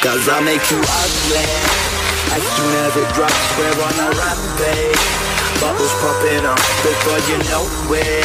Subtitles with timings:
[0.00, 1.42] Cause I make you ugly.
[2.30, 4.94] As soon as it drops, we're on a rampage.
[5.58, 7.66] Bubbles popping up before you know
[7.98, 8.22] it.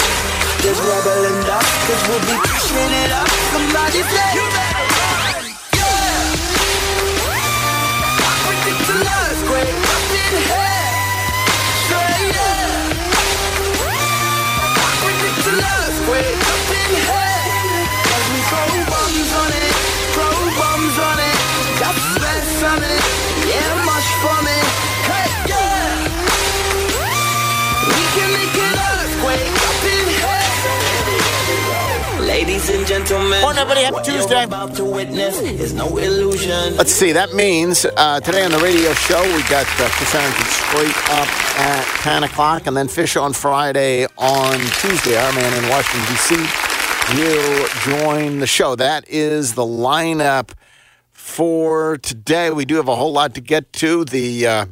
[0.62, 3.26] There's rebel enough, cause we'll be pushing it up.
[3.50, 5.34] Somebody say, you better run.
[16.06, 16.43] Up in
[22.78, 23.04] stress
[23.50, 24.58] yeah, much for me.
[25.06, 25.94] Hey, yeah.
[27.90, 30.42] We can make an earthquake up in here.
[32.26, 33.82] Ladies and gentlemen, everybody.
[33.82, 34.44] Happy what you're Tuesday.
[34.44, 36.76] about to witness is no illusion.
[36.78, 37.12] Let's see.
[37.12, 41.28] That means uh, today on the radio show we got uh, Chris Herrington straight up
[41.60, 45.16] at 10 o'clock, and then Fish on Friday on Tuesday.
[45.18, 46.36] Our man in Washington D.C.
[47.18, 47.68] will
[48.00, 48.76] join the show.
[48.76, 50.52] That is the lineup
[51.24, 52.52] for today.
[52.52, 54.04] We do have a whole lot to get to.
[54.04, 54.66] The uh,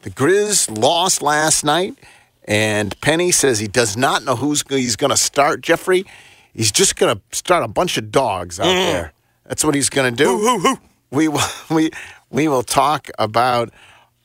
[0.00, 1.98] the Grizz lost last night,
[2.46, 5.60] and Penny says he does not know who's he's going to start.
[5.60, 6.06] Jeffrey,
[6.54, 9.12] he's just going to start a bunch of dogs out there.
[9.44, 10.76] That's what he's going to do.
[11.10, 11.90] We will we
[12.30, 13.70] we will talk about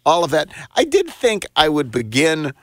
[0.05, 0.47] all of that.
[0.75, 2.53] I did think I would begin.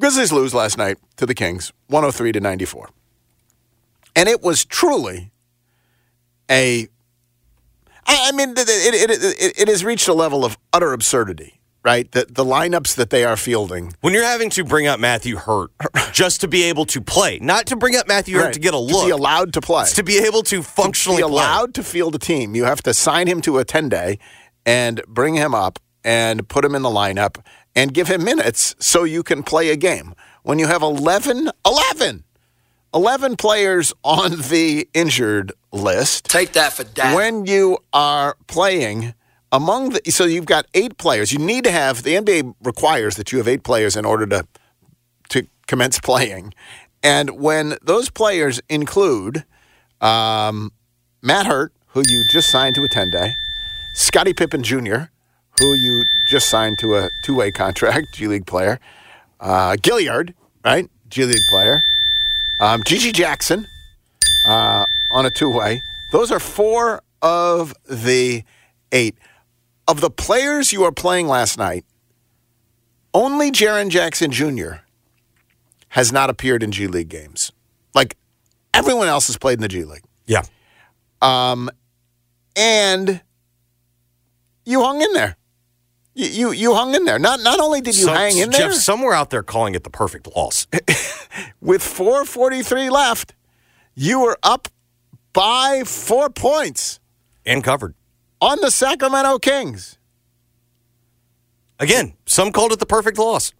[0.00, 2.88] Grizzlies lose last night to the Kings, 103 to 94.
[4.16, 5.30] And it was truly
[6.50, 6.88] a
[8.06, 11.60] I I mean, it, it, it, it, it has reached a level of utter absurdity,
[11.84, 12.10] right?
[12.10, 13.92] The, the lineups that they are fielding.
[14.00, 15.70] When you're having to bring up Matthew Hurt
[16.12, 18.74] just to be able to play, not to bring up Matthew Hurt right, to get
[18.74, 19.82] a look, To be allowed to play.
[19.82, 21.42] it's to be able to functionally to be play.
[21.42, 24.18] allowed to field a team, you have to sign him to a 10 day
[24.66, 29.04] and bring him up and put him in the lineup and give him minutes so
[29.04, 30.14] you can play a game.
[30.42, 32.24] When you have 11, 11,
[32.94, 36.26] 11 players on the injured list.
[36.26, 37.14] Take that for that.
[37.14, 39.14] When you are playing
[39.50, 41.32] among the, so you've got eight players.
[41.32, 44.46] You need to have, the NBA requires that you have eight players in order to,
[45.30, 46.54] to commence playing.
[47.02, 49.44] And when those players include
[50.00, 50.72] um,
[51.22, 53.32] Matt Hurt, who you just signed to a 10 day,
[53.94, 55.04] Scottie Pippen Jr.,
[55.60, 58.80] who you just signed to a two way contract, G League player,
[59.40, 60.88] uh, Gilyard, right?
[61.10, 61.82] G League player,
[62.62, 63.66] um, GG Jackson
[64.46, 65.82] uh, on a two way.
[66.12, 68.44] Those are four of the
[68.92, 69.16] eight.
[69.88, 71.84] Of the players you are playing last night,
[73.12, 74.74] only Jaren Jackson Jr.
[75.88, 77.50] has not appeared in G League games.
[77.94, 78.16] Like
[78.72, 80.04] everyone else has played in the G League.
[80.26, 80.42] Yeah.
[82.54, 83.22] and
[84.64, 85.36] you hung in there.
[86.14, 87.18] You you, you hung in there.
[87.18, 89.82] Not not only did you So- hang in there Jeff, somewhere out there calling it
[89.84, 90.66] the perfect loss.
[91.60, 93.34] with 4:43 left,
[93.94, 94.68] you were up
[95.32, 97.00] by four points
[97.46, 97.94] and covered.
[98.40, 99.96] on the Sacramento Kings.
[101.78, 103.52] Again, some called it the perfect loss.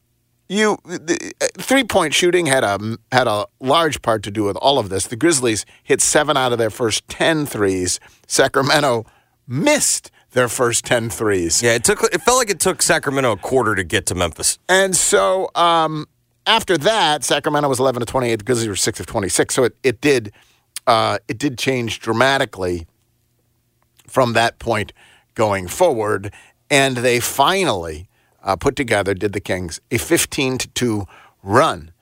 [0.49, 4.57] You the, uh, three point shooting had a had a large part to do with
[4.57, 5.07] all of this.
[5.07, 7.99] The Grizzlies hit seven out of their first 10 threes.
[8.27, 9.07] Sacramento
[9.49, 11.63] missed their first 10 threes.
[11.63, 12.03] Yeah, it took.
[12.03, 14.59] It felt like it took Sacramento a quarter to get to Memphis.
[14.69, 16.07] And so um,
[16.47, 18.37] after that, Sacramento was 11 to 28.
[18.37, 19.55] The Grizzlies were 6 of 26.
[19.55, 20.33] So it, it did
[20.87, 22.87] uh, it did change dramatically
[24.07, 24.93] from that point
[25.35, 26.33] going forward.
[26.71, 28.09] And they finally
[28.43, 31.07] uh, put together, did the Kings, a 15 to 2
[31.43, 31.93] run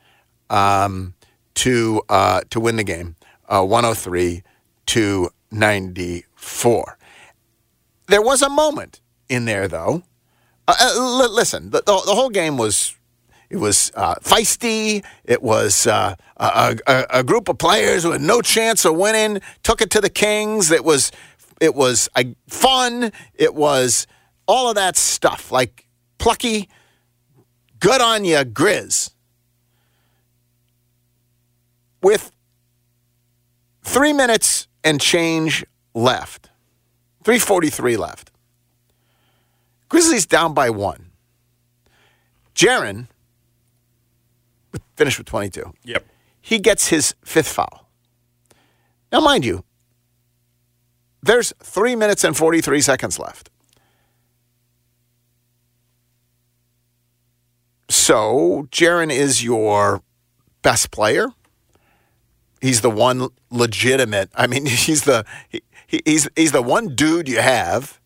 [0.49, 1.15] um,
[1.55, 3.17] to uh, to win the game,
[3.49, 4.43] uh, 103
[4.87, 6.99] to 94.
[8.11, 10.03] There was a moment in there, though.
[10.67, 12.97] Uh, uh, li- listen, the, the, the whole game was
[13.49, 15.05] it was uh, feisty.
[15.25, 19.81] It was uh, a, a, a group of players with no chance of winning took
[19.81, 20.73] it to the Kings.
[20.73, 21.13] It was
[21.61, 23.13] it was uh, fun.
[23.35, 24.09] It was
[24.49, 25.87] all of that stuff, like
[26.19, 26.69] plucky,
[27.79, 29.13] good on you, Grizz.
[32.03, 32.33] With
[33.85, 35.65] three minutes and change
[35.95, 36.50] left,
[37.23, 38.31] 343 left.
[39.89, 41.11] Grizzlies down by one.
[42.55, 43.09] Jaren
[44.97, 45.73] finished with 22.
[45.85, 46.07] Yep.
[46.41, 47.89] He gets his fifth foul.
[49.11, 49.65] Now, mind you,
[51.23, 53.51] there's three minutes and 43 seconds left.
[57.89, 60.03] So, Jaren is your
[60.63, 61.29] best player.
[62.61, 64.31] He's the one legitimate.
[64.35, 65.63] I mean, he's the he,
[66.05, 68.01] he's he's the one dude you have.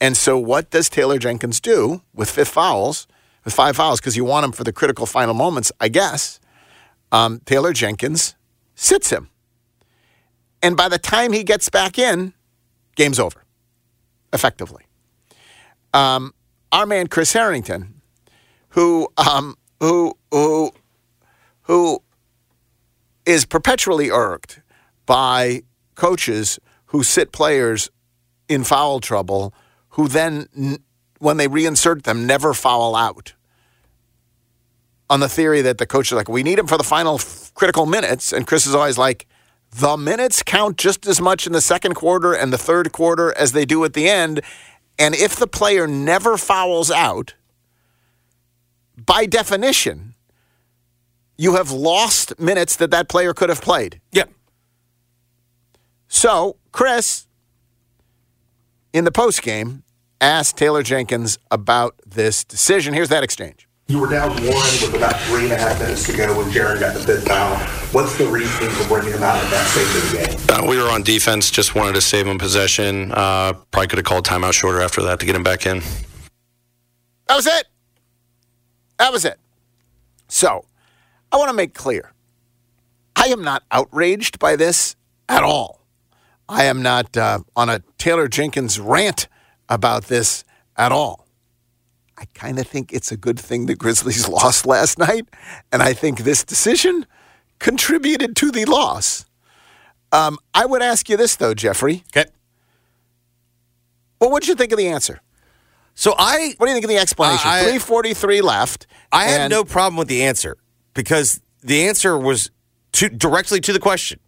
[0.00, 3.08] And so, what does Taylor Jenkins do with fifth fouls,
[3.44, 4.00] with five fouls?
[4.00, 6.38] Because you want him for the critical final moments, I guess.
[7.10, 8.36] Um, Taylor Jenkins
[8.74, 9.30] sits him,
[10.62, 12.32] and by the time he gets back in,
[12.94, 13.44] game's over,
[14.32, 14.84] effectively.
[15.92, 16.32] Um,
[16.70, 18.00] our man Chris Herrington,
[18.70, 20.70] who um, who who
[21.62, 22.02] who
[23.26, 24.60] is perpetually irked
[25.06, 25.62] by
[25.96, 27.90] coaches who sit players
[28.48, 29.54] in foul trouble
[29.90, 30.78] who then,
[31.18, 33.34] when they reinsert them, never foul out.
[35.10, 37.52] On the theory that the coach is like, we need him for the final f-
[37.54, 38.32] critical minutes.
[38.32, 39.26] And Chris is always like,
[39.70, 43.52] the minutes count just as much in the second quarter and the third quarter as
[43.52, 44.40] they do at the end.
[44.98, 47.34] And if the player never fouls out,
[48.96, 50.14] by definition,
[51.36, 54.00] you have lost minutes that that player could have played.
[54.12, 54.30] Yep.
[56.08, 57.26] So, Chris,
[58.92, 59.84] in the post game,
[60.20, 62.94] asked Taylor Jenkins about this decision.
[62.94, 63.68] Here's that exchange.
[63.86, 66.78] You were down one with about three and a half minutes to go when Jaren
[66.78, 67.56] got the fifth foul.
[67.92, 70.64] What's the reasoning for bringing him out at that stage of the game?
[70.64, 73.12] Uh, we were on defense, just wanted to save him possession.
[73.12, 75.80] Uh, probably could have called timeout shorter after that to get him back in.
[77.28, 77.66] That was it.
[78.98, 79.38] That was it.
[80.28, 80.66] So,
[81.32, 82.12] I want to make clear
[83.16, 84.96] I am not outraged by this
[85.30, 85.77] at all.
[86.48, 89.28] I am not uh, on a Taylor Jenkins rant
[89.68, 90.44] about this
[90.76, 91.26] at all.
[92.16, 95.28] I kind of think it's a good thing the Grizzlies lost last night,
[95.70, 97.06] and I think this decision
[97.58, 99.24] contributed to the loss.
[100.10, 102.04] Um, I would ask you this, though, Jeffrey.
[102.16, 102.30] Okay.
[104.18, 105.20] What would you think of the answer?
[105.94, 107.48] So I What do you think of the explanation?
[107.48, 108.86] I- 343 left.
[109.12, 110.56] I had no problem with the answer
[110.94, 112.50] because the answer was
[112.92, 114.20] to, directly to the question.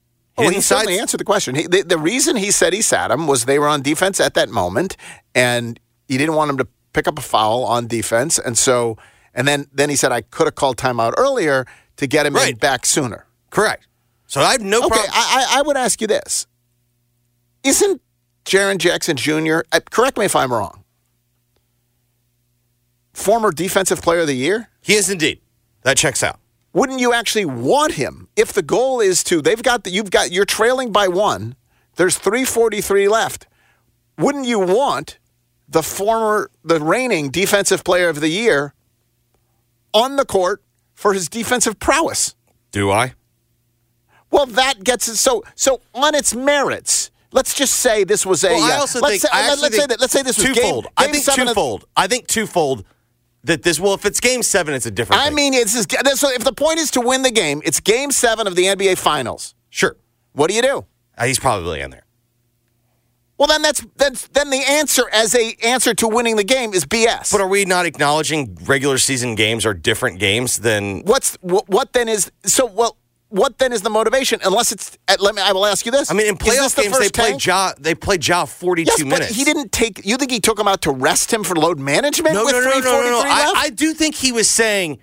[0.46, 1.54] Oh, he certainly answered the question.
[1.54, 4.34] He, the, the reason he said he sat him was they were on defense at
[4.34, 4.96] that moment,
[5.34, 5.78] and
[6.08, 8.96] he didn't want him to pick up a foul on defense, and so
[9.34, 11.64] and then then he said I could have called timeout earlier
[11.96, 12.58] to get him in Right.
[12.60, 13.26] back sooner.
[13.50, 13.86] Correct.
[14.26, 15.10] So I have no Okay, problem.
[15.12, 16.46] I, I I would ask you this:
[17.62, 18.00] Isn't
[18.44, 19.60] Jaren Jackson Jr.
[19.72, 20.84] Uh, correct me if I'm wrong?
[23.12, 24.68] Former Defensive Player of the Year.
[24.82, 25.40] he is indeed.
[25.82, 26.38] That checks out.
[26.72, 30.30] Wouldn't you actually want him if the goal is to they've got the, you've got
[30.30, 31.54] you're trailing by one
[31.96, 33.46] there's 343 left
[34.18, 35.18] wouldn't you want
[35.68, 38.74] the former the reigning defensive player of the year
[39.92, 40.62] on the court
[40.94, 42.34] for his defensive prowess
[42.72, 43.14] Do I?
[44.30, 48.48] well that gets it so so on its merits let's just say this was a
[48.48, 50.46] Well, I uh, also let's think say, I let's say that let's say this was
[50.46, 50.86] game, twofold.
[50.96, 51.84] I think seven of- twofold.
[51.96, 52.84] I think twofold
[53.44, 53.80] that this.
[53.80, 55.22] Well, if it's game seven, it's a different.
[55.22, 55.34] I thing.
[55.34, 58.46] mean, it's just, so if the point is to win the game, it's game seven
[58.46, 59.54] of the NBA Finals.
[59.68, 59.96] sure.
[60.32, 60.84] What do you do?
[61.18, 62.04] Uh, he's probably in there.
[63.36, 66.84] Well, then that's that's then the answer as a answer to winning the game is
[66.84, 67.32] BS.
[67.32, 71.00] But are we not acknowledging regular season games are different games than?
[71.04, 72.98] what's what, what then is so well?
[73.30, 74.40] What then is the motivation?
[74.44, 75.42] Unless it's uh, let me.
[75.42, 76.10] I will ask you this.
[76.10, 77.46] I mean, in playoff the games, they played tank?
[77.46, 77.72] Ja.
[77.78, 79.28] They played Ja forty-two Yes, minutes.
[79.28, 80.04] but he didn't take.
[80.04, 82.34] You think he took him out to rest him for load management?
[82.34, 83.22] No, with no, no, no, no, no.
[83.22, 83.52] 3:43 I.
[83.56, 84.98] I do think he was saying.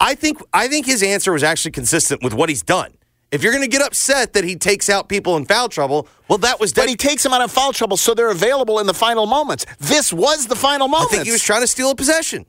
[0.00, 2.94] I think I think his answer was actually consistent with what he's done.
[3.30, 6.38] If you're going to get upset that he takes out people in foul trouble, well,
[6.38, 6.72] that was.
[6.72, 9.66] but he takes him out of foul trouble, so they're available in the final moments.
[9.80, 11.10] This was the final moment.
[11.12, 12.46] I think he was trying to steal a possession.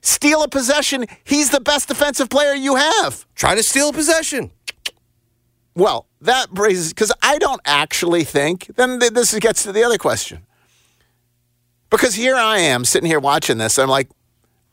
[0.00, 1.06] Steal a possession.
[1.24, 3.26] He's the best defensive player you have.
[3.34, 4.50] Try to steal a possession.
[5.74, 8.70] Well, that raises because I don't actually think.
[8.76, 10.46] Then this gets to the other question.
[11.90, 14.08] Because here I am sitting here watching this, I'm like,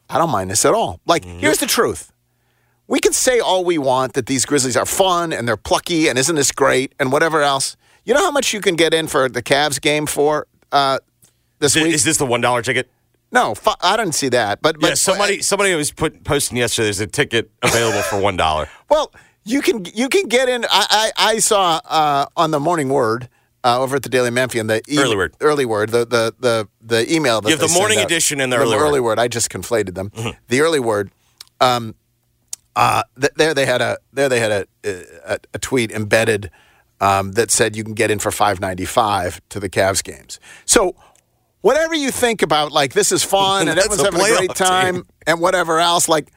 [0.09, 0.99] I don't mind this at all.
[1.05, 2.11] Like, here's the truth.
[2.87, 6.17] We can say all we want that these Grizzlies are fun and they're plucky and
[6.17, 7.75] isn't this great and whatever else.
[8.05, 10.99] You know how much you can get in for the Cavs game for uh,
[11.59, 11.93] this Is, week?
[11.93, 12.89] is this the one dollar ticket?
[13.31, 14.61] No, fu- I didn't see that.
[14.61, 16.85] But, but yeah, somebody somebody was put posting yesterday.
[16.85, 18.67] There's a ticket available for one dollar.
[18.89, 19.11] Well,
[19.43, 20.63] you can you can get in.
[20.65, 23.27] I I, I saw uh, on the Morning Word
[23.65, 24.67] uh, over at the Daily Memphian.
[24.67, 25.35] The e- Early Word.
[25.41, 27.41] early word, the the the the email.
[27.41, 28.95] That You have the morning edition and the early early word.
[28.99, 29.03] Mm-hmm.
[29.05, 29.19] word.
[29.19, 30.11] I just conflated them.
[30.47, 31.11] The early word.
[31.59, 31.95] Um,
[32.77, 34.67] uh, th- there they had a there they had a
[35.25, 36.49] a, a tweet embedded
[37.01, 40.39] um, that said you can get in for five ninety five to the Cavs games.
[40.65, 40.95] So.
[41.67, 44.67] Whatever you think about, like this is fun and everyone's having a great playoff team.
[44.67, 46.31] time and whatever else, like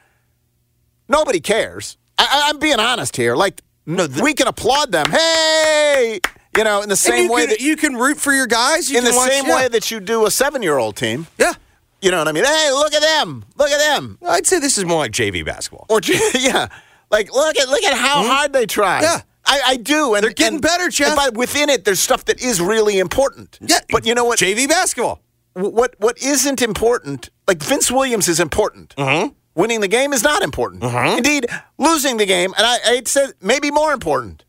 [1.07, 1.95] nobody cares.
[2.17, 3.37] I, I'm being honest here.
[3.37, 5.09] Like, No, the- we can applaud them.
[5.09, 6.19] Hey,
[6.57, 8.91] you know, in the same way can, that you can root for your guys.
[8.91, 9.55] You in the watch- same yeah.
[9.55, 11.27] way that you do a seven-year-old team.
[11.37, 11.53] Yeah.
[12.01, 12.43] You know what I mean?
[12.43, 13.45] Hey, look at them!
[13.55, 14.17] Look at them!
[14.27, 15.85] I'd say this is more like JV basketball.
[15.87, 16.01] Or
[16.37, 16.67] yeah,
[17.09, 18.27] like look at look at how hmm?
[18.27, 19.01] hard they try.
[19.01, 19.21] Yeah.
[19.45, 21.15] I, I do, and They're getting and- better, Jeff.
[21.15, 23.57] But within it, there's stuff that is really important.
[23.61, 23.79] Yeah.
[23.89, 24.39] but you know what?
[24.39, 25.19] JV basketball.
[25.53, 28.95] what what isn't important, like Vince Williams is important.
[28.97, 29.33] Mm-hmm.
[29.55, 30.83] Winning the game is not important.
[30.83, 34.45] Indeed, losing the game, and I, I said maybe more important.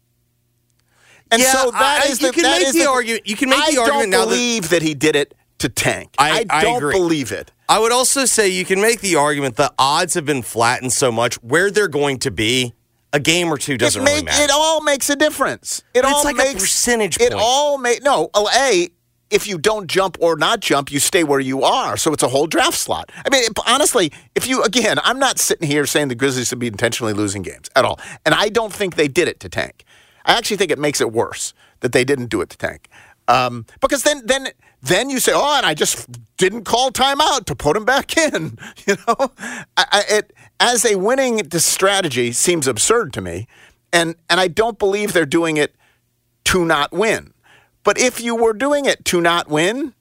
[1.31, 3.37] And Yeah, so that I- is you the can that make is the argument- you
[3.37, 6.11] can make I the argument now don't that- believe that, he did it to tank.
[6.19, 7.51] I- I don't believe it.
[7.69, 11.11] I would also say you can make the argument the odds have been flattened so
[11.11, 12.75] much where they're going to be
[13.13, 14.43] a game or two doesn't it, really matter.
[14.45, 15.83] it all makes a difference.
[15.95, 18.31] It all like a makes percentage It all make no.
[18.35, 18.89] oh, A,
[19.31, 21.97] if you don't jump or not jump, you stay where you are.
[21.97, 23.11] So it's a whole draft slot.
[23.25, 26.59] I mean, it- honestly, if you again, I'm not sitting here saying the Grizzlies would
[26.59, 29.85] be intentionally losing games at all, and I don't think they did it to tank.
[30.25, 32.89] I actually think it makes it worse that they didn't do it to tank.
[33.29, 34.49] Um, because then, then,
[34.83, 38.59] then you say, "Oh, and I just didn't call timeout to put him back in."
[38.87, 43.47] You know, I, I, it as a winning strategy seems absurd to me,
[43.93, 45.75] and and I don't believe they're doing it
[46.45, 47.35] to not win.
[47.85, 49.93] But if you were doing it to not win,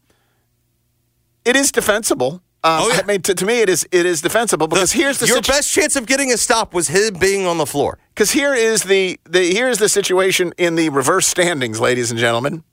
[1.44, 2.42] it is defensible.
[2.64, 3.00] Um, Oh, yeah.
[3.04, 5.52] I mean, to, to me, it is it is defensible because here's the your situ-
[5.52, 7.98] best chance of getting a stop was him being on the floor.
[8.14, 12.64] because here is the, the here's the situation in the reverse standings, ladies and gentlemen.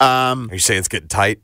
[0.00, 1.40] Are you saying it's getting tight?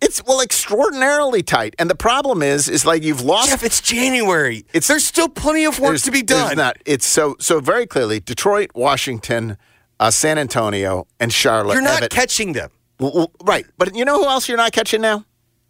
[0.00, 3.48] It's well extraordinarily tight, and the problem is is like you've lost.
[3.50, 4.58] Jeff, it's January.
[4.72, 6.56] It's- there's still plenty of work to be done.
[6.56, 9.56] Not it's so so very clearly Detroit, Washington,
[9.98, 11.74] uh, San Antonio, and Charlotte.
[11.74, 12.70] You're not catching them.
[13.00, 15.24] Well, well, right, but you know who else you're not catching now?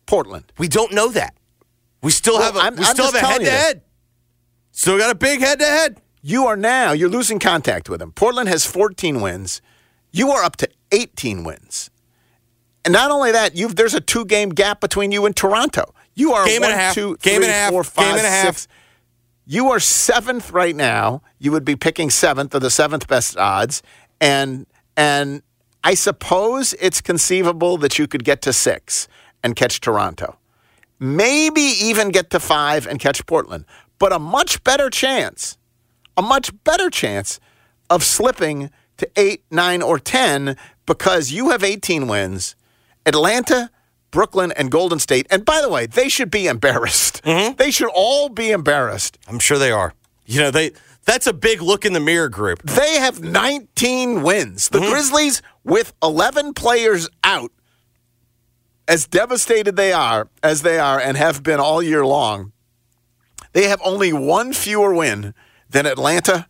[0.06, 0.52] Portland.
[0.58, 1.34] We don't know that.
[2.02, 3.82] We still Well, have a I'm- we I'm still have a head to head.
[4.72, 6.00] Still got a big head to head.
[6.22, 8.12] You are now you're losing contact with them.
[8.12, 9.62] Portland has 14 wins.
[10.12, 11.90] You are up to 18 wins.
[12.84, 15.94] And not only that, you've there's a two game gap between you and Toronto.
[16.14, 16.94] You are Game one, and a half.
[16.94, 17.70] two, Game three, and a half.
[17.70, 18.56] four, Game five, and a half.
[18.58, 18.68] six.
[19.46, 21.22] You are seventh right now.
[21.38, 23.82] You would be picking seventh or the seventh best odds.
[24.20, 24.66] And
[24.96, 25.42] and
[25.84, 29.08] I suppose it's conceivable that you could get to six
[29.42, 30.38] and catch Toronto.
[30.98, 33.64] Maybe even get to five and catch Portland.
[33.98, 35.56] But a much better chance,
[36.16, 37.38] a much better chance
[37.88, 40.56] of slipping to eight, nine, or 10
[40.86, 42.56] because you have 18 wins.
[43.08, 43.70] Atlanta,
[44.10, 45.26] Brooklyn, and Golden State.
[45.30, 47.22] And by the way, they should be embarrassed.
[47.24, 47.56] Mm-hmm.
[47.56, 49.18] They should all be embarrassed.
[49.26, 49.94] I'm sure they are.
[50.24, 50.72] You know, they
[51.04, 52.62] that's a big look in the mirror group.
[52.62, 54.68] They have 19 wins.
[54.68, 54.90] The mm-hmm.
[54.90, 57.50] Grizzlies, with 11 players out,
[58.86, 62.52] as devastated they are as they are and have been all year long,
[63.52, 65.34] they have only one fewer win
[65.70, 66.46] than Atlanta,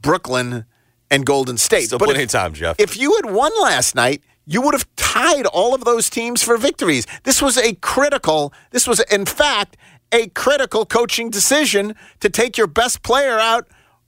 [0.00, 0.64] Brooklyn,
[1.10, 1.86] and Golden State.
[1.86, 2.76] Still But plenty if- of time, Jeff.
[2.78, 6.56] If you had won last night, you would have tied all of those teams for
[6.56, 7.06] victories.
[7.22, 9.76] This was a critical, this was, in fact,
[10.12, 13.66] a critical coaching decision to take your best player out,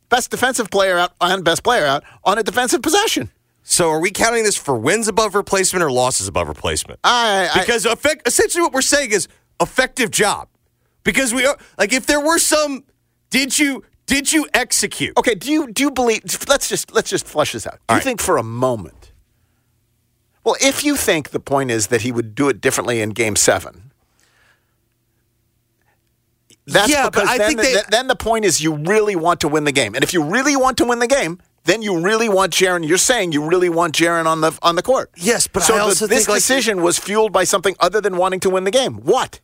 [0.09, 3.31] best defensive player out, and best player out on a defensive possession.
[3.62, 7.00] So are we counting this for wins above replacement or losses above replacement?
[7.02, 9.26] I, I because effect, essentially what we're saying is
[9.61, 10.49] effective job.
[11.02, 12.85] Because we are like if there were some
[13.31, 15.16] did you did you execute?
[15.19, 15.35] okay.
[15.35, 16.23] Do you do you believe?
[16.49, 17.73] Let's just let's just flush this out.
[17.73, 18.05] Do you All right.
[18.05, 19.05] think for a moment?
[20.47, 23.35] Well, if you think the point is that he would do it differently in Game
[23.35, 23.91] Seven,
[26.67, 29.17] that's Yeah, but because I then, think the, they- then the point is you really
[29.17, 31.83] want to win the game, and if you really want to win the game, then
[31.83, 32.87] you really want Jaren.
[32.87, 35.11] You're saying you really want Jaren on the on the court.
[35.17, 38.00] Yes, but so I the- also this think, like- decision was fueled by something other
[38.00, 38.99] than wanting to win the game.
[38.99, 39.41] What?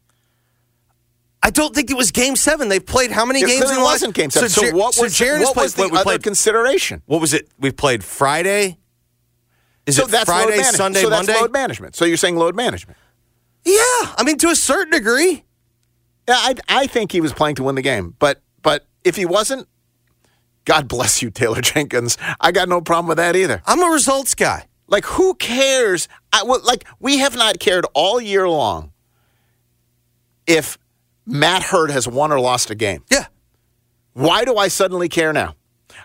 [1.43, 2.69] I don't think it was game seven.
[2.69, 4.49] They've played how many It games in clearly the wasn't Game Seven.
[4.49, 7.03] So, Jer- what so was Jaren what played- was the what, other played- consideration?
[7.07, 7.49] what was it?
[7.59, 8.79] We played Friday.
[9.87, 10.77] Is so it that's load Friday, management.
[10.77, 11.41] Sunday, so that's Monday?
[11.41, 11.97] load management.
[11.97, 12.99] So you're saying load management?
[13.65, 15.45] Yeah, I mean to a certain degree.
[16.29, 19.25] Yeah, I, I think he was playing to win the game, but but if he
[19.25, 19.67] wasn't,
[20.65, 22.17] God bless you, Taylor Jenkins.
[22.41, 23.63] I got no problem with that either.
[23.67, 24.67] I'm a results guy.
[24.89, 26.07] Like, who cares?
[26.33, 28.93] I, well, like, we have not cared all year long
[30.47, 30.77] if
[31.25, 33.03] Matt Hurt has won or lost a game.
[33.11, 33.27] Yeah.
[34.13, 35.55] Why do I suddenly care now?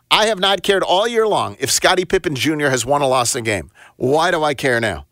[0.09, 2.67] I have not cared all year long if Scottie Pippen Jr.
[2.67, 3.69] has won or lost a game.
[3.97, 5.05] Why do I care now?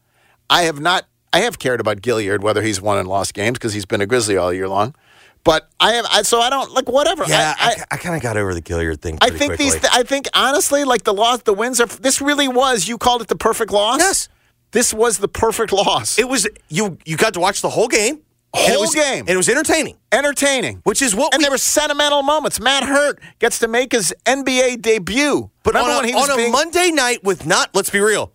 [0.50, 1.06] I have not.
[1.34, 4.06] I have cared about Gilyard whether he's won and lost games because he's been a
[4.06, 4.96] Grizzly all year long.
[5.44, 6.06] But I have.
[6.10, 7.24] I, so I don't like whatever.
[7.28, 9.20] Yeah, I, I, I, kind of got over the Gilyard thing.
[9.22, 9.66] I think quickly.
[9.66, 9.86] these.
[9.92, 11.86] I think honestly, like the loss, the wins are.
[11.86, 12.88] This really was.
[12.88, 14.00] You called it the perfect loss.
[14.00, 14.30] Yes.
[14.72, 16.18] This was the perfect loss.
[16.18, 16.98] it was you.
[17.06, 18.22] You got to watch the whole game.
[18.56, 19.20] And it Whole was- game.
[19.22, 19.98] and it was entertaining.
[20.12, 20.82] entertaining.
[20.84, 22.60] Which is what and we- there were sentimental moments.
[22.60, 25.50] Matt Hurt gets to make his NBA debut.
[25.64, 27.70] But Remember on, a, on a Monday night with not.
[27.74, 28.32] Let's be real.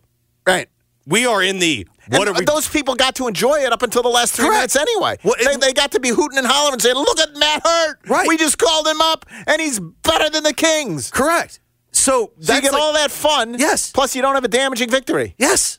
[0.46, 0.68] right?
[1.06, 2.44] We are in the what and are we?
[2.44, 4.58] those people got to enjoy it up until the last three Correct.
[4.74, 5.16] minutes anyway.
[5.24, 7.62] Well, they, it- they got to be hooting and hollering and saying, "Look at Matt
[7.64, 7.98] Hurt!
[8.08, 8.26] Right.
[8.28, 11.60] We just called him up, and he's better than the Kings." correct.
[11.92, 13.56] So So you that's get like- all that fun.
[13.58, 13.90] Yes.
[13.90, 15.34] Plus, you don't have a damaging victory.
[15.38, 15.78] yes,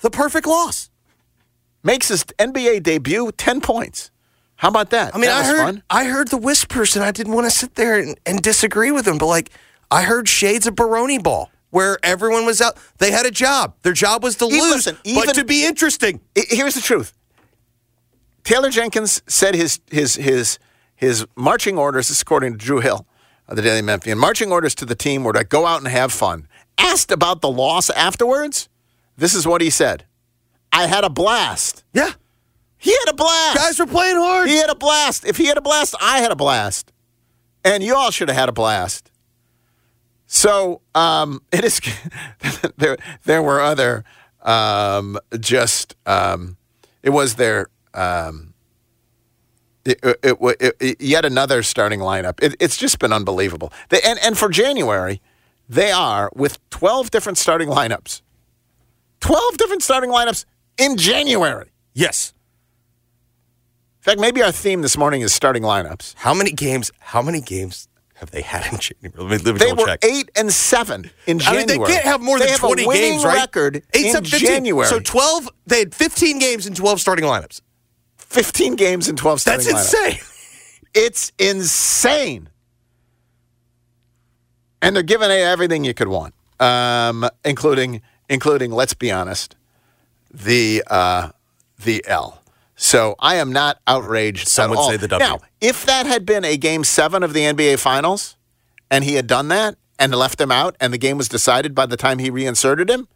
[0.00, 0.90] the perfect loss.
[1.86, 4.10] Makes his NBA debut ten points.
[4.56, 5.14] How about that?
[5.14, 5.82] I mean, that I heard fun.
[5.88, 9.04] I heard the whispers, and I didn't want to sit there and, and disagree with
[9.04, 9.18] them.
[9.18, 9.50] But like,
[9.88, 12.76] I heard shades of Baroni ball, where everyone was out.
[12.98, 13.76] They had a job.
[13.82, 16.20] Their job was to Even- lose, listen, but to be interesting.
[16.34, 17.12] Here's the truth.
[18.42, 20.58] Taylor Jenkins said his his his
[20.96, 22.08] his marching orders.
[22.08, 23.06] This is according to Drew Hill
[23.46, 24.18] of the Daily Memphian.
[24.18, 26.48] Marching orders to the team were to go out and have fun.
[26.78, 28.68] Asked about the loss afterwards,
[29.16, 30.04] this is what he said:
[30.72, 31.84] "I had a blast.
[31.92, 32.10] Yeah,
[32.78, 33.56] He had a blast.
[33.56, 34.48] guys were playing hard.
[34.48, 35.24] He had a blast.
[35.24, 36.92] If he had a blast, I had a blast.
[37.64, 39.10] And you all should have had a blast.
[40.26, 41.80] So um, it is.
[42.76, 44.04] there, there were other
[44.42, 45.94] um, just.
[46.06, 46.56] Um,
[47.02, 47.68] it was their.
[47.94, 48.54] Um,
[49.84, 52.42] it, it, it, it- yet another starting lineup.
[52.42, 53.72] It, it's just been unbelievable.
[53.88, 55.20] They, and and for January,
[55.68, 58.22] they are with twelve different starting lineups.
[59.20, 60.44] Twelve different starting lineups
[60.78, 61.70] in January.
[61.94, 62.32] Yes.
[64.00, 66.14] In fact, maybe our theme this morning is starting lineups.
[66.16, 66.92] How many games?
[67.00, 69.12] How many games have they had in January?
[69.30, 70.04] Let me, let me They were check.
[70.04, 71.66] eight and seven in I January.
[71.66, 73.36] mean, they can't have more than They have a 20 winning games, right?
[73.36, 74.48] record Eight, in seven, 15.
[74.48, 74.86] January.
[74.88, 77.60] So 12, they had 15 games and 12 starting lineups.
[78.18, 80.06] 15 games and 12 starting That's lineups.
[80.08, 80.20] insane.
[80.94, 82.48] It's insane.
[84.82, 89.56] And they're giving everything you could want, um, including, including, let's be honest,
[90.44, 91.30] the uh,
[91.78, 92.42] the L.
[92.76, 94.48] So I am not outraged.
[94.48, 94.90] Some would all.
[94.90, 95.26] say the W.
[95.26, 98.36] Now, if that had been a game seven of the NBA Finals,
[98.90, 101.86] and he had done that and left him out, and the game was decided by
[101.86, 103.08] the time he reinserted him,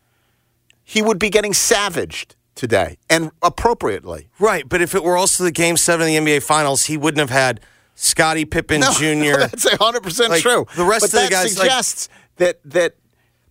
[0.83, 4.29] he would be getting savaged today, and appropriately.
[4.39, 7.21] Right, but if it were also the game seven of the NBA Finals, he wouldn't
[7.21, 7.61] have had
[7.95, 9.41] Scottie Pippen No, Jr.
[9.41, 10.67] that's hundred percent Like, true.
[10.75, 12.95] the rest but of the that guys, like- suggests that that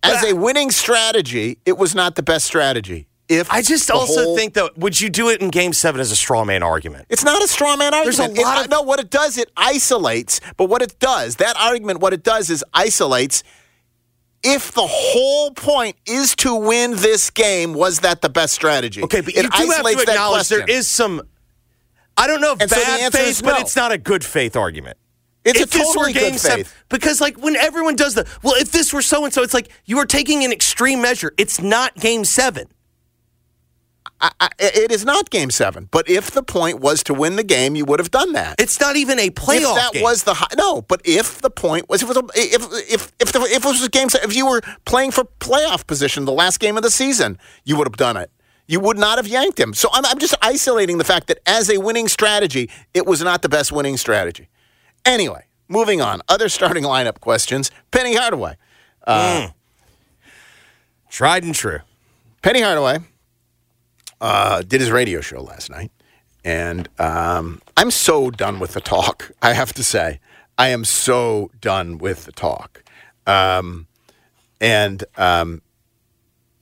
[0.02, 3.06] as I- a winning strategy, it was not the best strategy.
[3.30, 6.10] If I just also whole- think though, would you do it in game seven as
[6.10, 7.06] a straw man argument?
[7.08, 8.38] it's not a straw man There's a argument.
[8.40, 10.40] It- lot of- no, what it does, it isolates.
[10.56, 13.44] But what it does, that argument, what it does is isolates.
[14.42, 19.02] If the whole point is to win this game, was that the best strategy?
[19.04, 21.22] Okay, but it you do have to acknowledge there is some.
[22.16, 24.56] I don't know if And bad answer faith, is but it's not a good faith
[24.56, 24.96] argument.
[25.44, 26.74] It's a if this were game good seven, faith.
[26.88, 29.68] because like when everyone does the well, if this were so and so, it's like
[29.84, 31.32] you are taking an extreme measure.
[31.38, 32.66] It's not game seven.
[34.20, 35.88] I, I, it is not game seven.
[35.90, 38.60] But if the point was to win the game, you would have done that.
[38.60, 40.02] It's not even a playoff if that game.
[40.02, 43.12] was the hi- no, but if the point was if it was a, if if
[43.18, 46.32] if, the, if it was a game if you were playing for playoff position the
[46.32, 48.30] last game of the season, you would have done it.
[48.66, 49.74] You would not have yanked him.
[49.74, 53.42] So I'm, I'm just isolating the fact that as a winning strategy, it was not
[53.42, 54.48] the best winning strategy.
[55.04, 56.20] Anyway, moving on.
[56.28, 57.70] Other starting lineup questions.
[57.90, 58.56] Penny Hardaway.
[59.04, 59.52] Uh, mm.
[61.08, 61.80] tried and true.
[62.42, 62.98] Penny Hardaway
[64.20, 65.90] uh, did his radio show last night,
[66.44, 69.30] and um, I'm so done with the talk.
[69.42, 70.20] I have to say,
[70.58, 72.82] I am so done with the talk.
[73.26, 73.86] Um,
[74.60, 75.62] and um,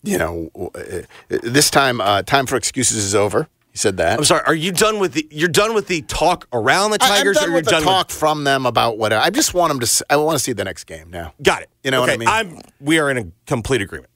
[0.02, 3.48] you know, uh, this time, uh, time for excuses is over.
[3.72, 4.18] He said that.
[4.18, 4.42] I'm sorry.
[4.46, 5.26] Are you done with the?
[5.30, 7.82] You're done with the talk around the I- Tigers, done or you're with the done
[7.82, 9.84] talk from them about what I just want them to.
[9.84, 11.34] s- I want to see the next game now.
[11.42, 11.70] Got it.
[11.84, 12.28] You know what I mean?
[12.28, 12.60] I'm.
[12.80, 14.07] We are in a complete agreement.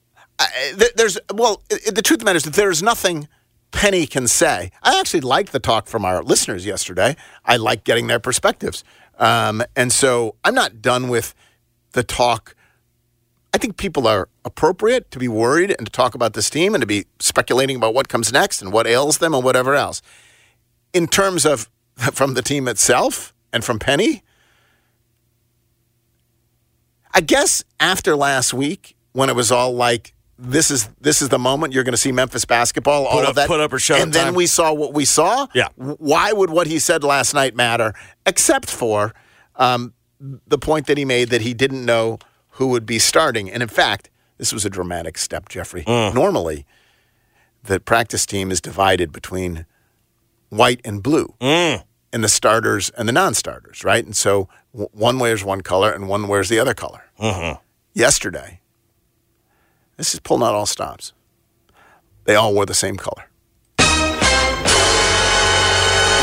[0.95, 3.27] There's well, the truth of the matter is that there's nothing
[3.71, 4.71] Penny can say.
[4.81, 7.15] I actually liked the talk from our listeners yesterday.
[7.45, 8.83] I like getting their perspectives,
[9.19, 11.33] um, and so I'm not done with
[11.91, 12.55] the talk.
[13.53, 16.81] I think people are appropriate to be worried and to talk about this team and
[16.81, 20.01] to be speculating about what comes next and what ails them and whatever else.
[20.91, 24.23] In terms of from the team itself and from Penny,
[27.13, 31.39] I guess after last week, when it was all like, this is this is the
[31.39, 33.97] moment you're going to see Memphis basketball, all Put of that, put up or shut
[33.97, 34.35] up and then time.
[34.35, 35.47] we saw what we saw.
[35.53, 35.69] Yeah.
[35.75, 37.93] Why would what he said last night matter?
[38.25, 39.13] Except for
[39.55, 42.19] um, the point that he made that he didn't know
[42.51, 43.49] who would be starting.
[43.49, 45.83] And in fact, this was a dramatic step, Jeffrey.
[45.83, 46.13] Mm.
[46.13, 46.65] Normally,
[47.63, 49.65] the practice team is divided between
[50.49, 51.83] white and blue, mm.
[52.11, 54.05] and the starters and the non-starters, right?
[54.05, 57.05] And so w- one wears one color and one wears the other color.
[57.19, 57.59] Mm-hmm.
[57.93, 58.59] Yesterday,
[60.03, 61.13] this is pulling out all stops.
[62.25, 63.23] They all wore the same color.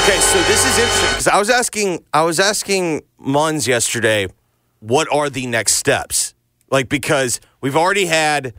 [0.03, 4.27] Okay, so this is interesting because I was asking I was asking Munz yesterday,
[4.81, 6.35] what are the next steps?
[6.71, 8.53] Like because we've already had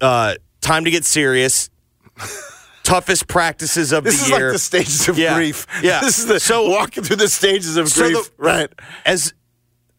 [0.00, 1.70] uh, time to get serious,
[2.82, 5.66] toughest practices of This the is like the stages of Yeah, grief.
[5.82, 6.00] yeah.
[6.00, 8.36] This is the So- walking through the stages of So grief.
[8.36, 8.72] the- right.
[9.06, 9.32] As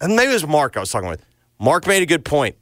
[0.02, 1.24] and maybe it was Mark I was talking with.
[1.58, 2.56] Mark made a good point.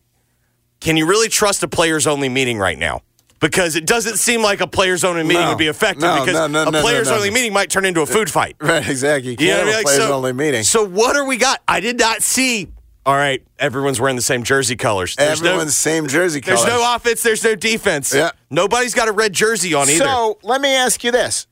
[0.83, 3.01] Can you really trust a players only meeting right now?
[3.39, 5.49] Because it doesn't seem like a players only meeting No.
[5.49, 8.29] would be effective No, because no, a players only meeting might turn into a food
[8.29, 8.55] fight.
[8.61, 9.31] Right, exactly.
[9.31, 9.79] You You know can't what I have mean?
[9.79, 10.63] a players so, only meeting.
[10.63, 11.61] So what are we got?
[11.67, 12.69] I did not see.
[13.05, 15.15] All right, everyone's wearing the same jersey colors.
[15.17, 16.63] There's Everyone's no, same jersey colors.
[16.63, 17.21] there's no offense.
[17.23, 18.13] There's no defense.
[18.13, 18.31] Yeah.
[18.49, 20.05] Nobody's got a red jersey on either.
[20.05, 21.45] So let me ask you this: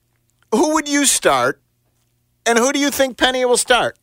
[0.54, 1.62] Who would you start,
[2.46, 3.98] and who do you think Penny will start?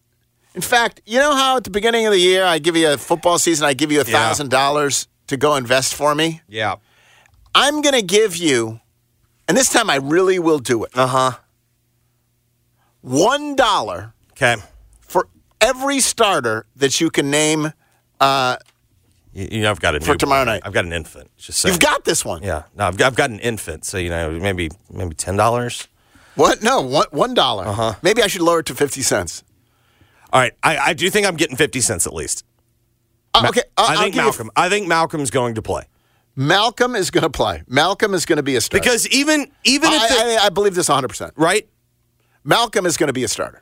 [0.54, 2.98] In fact, you know how at the beginning of the year I give you a
[2.98, 6.40] football season, I give you a thousand dollars to go invest for me.
[6.48, 6.76] yeah.
[7.54, 8.80] I'm going to give you,
[9.48, 10.90] and this time I really will do it.
[10.94, 11.30] Uh huh.
[13.00, 14.56] One dollar Okay.
[15.00, 15.28] for
[15.60, 17.72] every starter that you can name.
[18.20, 18.56] Uh,
[19.32, 20.62] You, you know, I've got a For tomorrow night.
[20.64, 21.30] I've got an infant.
[21.36, 21.72] Just saying.
[21.72, 22.42] you've got this one.
[22.42, 22.64] Yeah.
[22.76, 23.84] No, I've got, I've got an infant.
[23.84, 25.88] So you know, maybe maybe ten dollars.
[26.34, 26.62] What?
[26.62, 27.66] No, one one dollar.
[27.66, 27.94] Uh-huh.
[28.02, 29.42] Maybe I should lower it to fifty cents.
[30.32, 30.52] All right.
[30.62, 32.44] I, I do think I'm getting fifty cents at least.
[33.44, 34.50] Uh, okay, I'll- I think Malcolm.
[34.56, 35.84] I think Malcolm's going to play
[36.36, 37.62] Malcolm is going to play.
[37.66, 38.80] Malcolm is going to be a starter.
[38.80, 41.32] because even even if the, I, I, I believe this 100%.
[41.36, 41.68] right,
[42.44, 43.60] Malcolm is going to be a starter.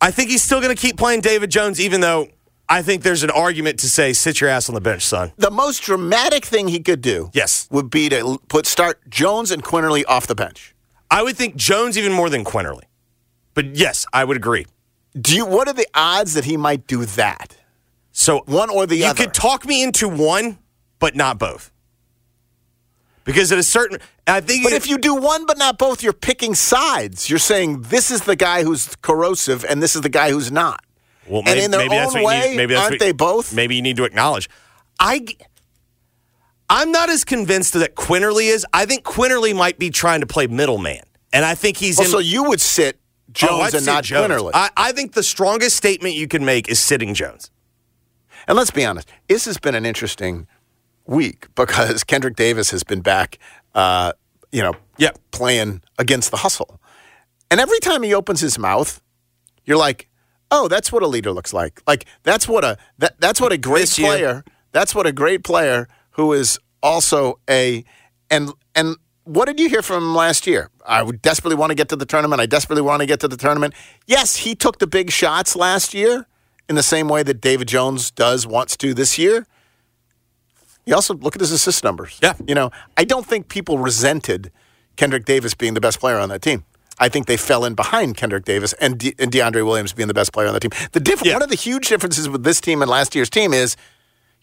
[0.00, 2.28] I think he's still going to keep playing David Jones, even though
[2.68, 5.32] I think there's an argument to say sit your ass on the bench, son.
[5.36, 7.66] The most dramatic thing he could do Yes.
[7.70, 10.74] would be to put start Jones and Quinerly off the bench.
[11.10, 12.82] I would think Jones even more than Quinerly.
[13.54, 14.66] But yes, I would agree.
[15.18, 17.56] Do you what are the odds that he might do that?
[18.18, 19.22] So One or the you other.
[19.22, 20.58] You could talk me into one,
[20.98, 21.70] but not both.
[23.22, 26.12] Because at a certain, I think But if you do one but not both, you're
[26.12, 27.30] picking sides.
[27.30, 30.80] You're saying this is the guy who's corrosive and this is the guy who's not.
[31.28, 33.54] well, and in their maybe that's own way, need, maybe that's aren't what- they both?
[33.54, 34.50] Maybe you need to acknowledge.
[34.98, 35.24] I,
[36.68, 38.66] I'm not as convinced that Quinerly is.
[38.72, 41.02] I think Quinerly might be trying to play middleman,
[41.32, 42.10] and I think he's Well, in.
[42.10, 44.32] so you would sit oh, Jones Oh, and not Jones.
[44.32, 44.50] Quinerly.
[44.54, 47.52] I, I think the strongest statement you can make is sitting Jones.
[48.48, 50.46] And let's be honest, this has been an interesting
[51.06, 53.38] week because Kendrick Davis has been back,
[53.74, 54.12] uh,
[54.50, 55.10] you know, Yeah.
[55.30, 56.80] playing against the hustle.
[57.50, 59.00] And every time he opens his mouth,
[59.64, 60.08] you're like,
[60.50, 61.82] oh, that's what a leader looks like.
[61.86, 64.44] Like that's what a that, that's what a great player.
[64.72, 67.84] That's what a great player who is also a
[68.30, 70.70] and and what did you hear from him last year?
[70.86, 72.40] I would desperately want to get to the tournament.
[72.40, 73.74] I desperately want to get to the tournament.
[74.06, 76.26] Yes, he took the big shots last year
[76.68, 79.46] in the same way that David Jones does wants to this year.
[80.84, 82.18] He also look at his assist numbers.
[82.22, 82.34] Yeah.
[82.46, 84.50] You know, I don't think people resented
[84.96, 86.64] Kendrick Davis being the best player on that team.
[86.98, 90.14] I think they fell in behind Kendrick Davis and, De- and DeAndre Williams being the
[90.14, 90.70] best player on the team.
[90.92, 91.34] The diff- Yeah.
[91.34, 93.76] one of the huge differences with this team and last year's team is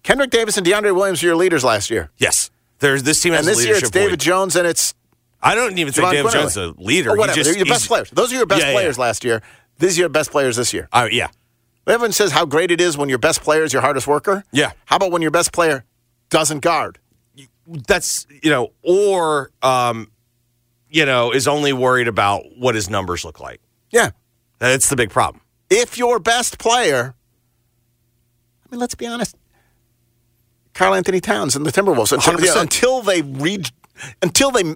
[0.03, 2.11] Kendrick Davis and DeAndre Williams were your leaders last year.
[2.17, 4.19] Yes, there's this team has And this year it's David.
[4.19, 4.93] Jones and it's
[5.41, 7.11] I don't even think David Jones is a leader.
[7.11, 7.35] Or whatever.
[7.35, 8.09] just- They're your best players.
[8.11, 9.01] Those are your best Yeah, players yeah.
[9.03, 9.41] last year.
[9.79, 10.87] These are your best players this year.
[10.93, 11.27] Uh, yeah,
[11.87, 14.43] Everyone says how great it is when your best player is your hardest worker.
[14.51, 14.71] Yeah.
[14.85, 15.85] How about when your best player
[16.29, 16.99] doesn't guard?
[17.67, 20.11] that's you know, or um,
[20.89, 23.59] you know, is only worried about what his numbers look like.
[23.91, 24.11] Yeah.
[24.59, 25.41] That's the big problem.
[25.69, 27.15] If your best player,
[28.63, 29.35] I mean, let's be honest,
[30.73, 32.45] Karl-Anthony Towns and the Timberwolves until, 100%.
[32.45, 33.63] yeah, until they re,
[34.21, 34.75] until they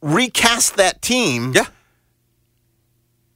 [0.00, 1.52] recast that team.
[1.54, 1.66] Yeah.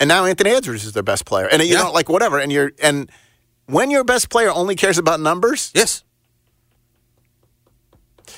[0.01, 1.83] And now Anthony Edwards is their best player, and you Yeah.
[1.85, 2.39] know, like whatever.
[2.39, 3.11] And you're and
[3.67, 6.03] when your best player only cares about numbers, Yes.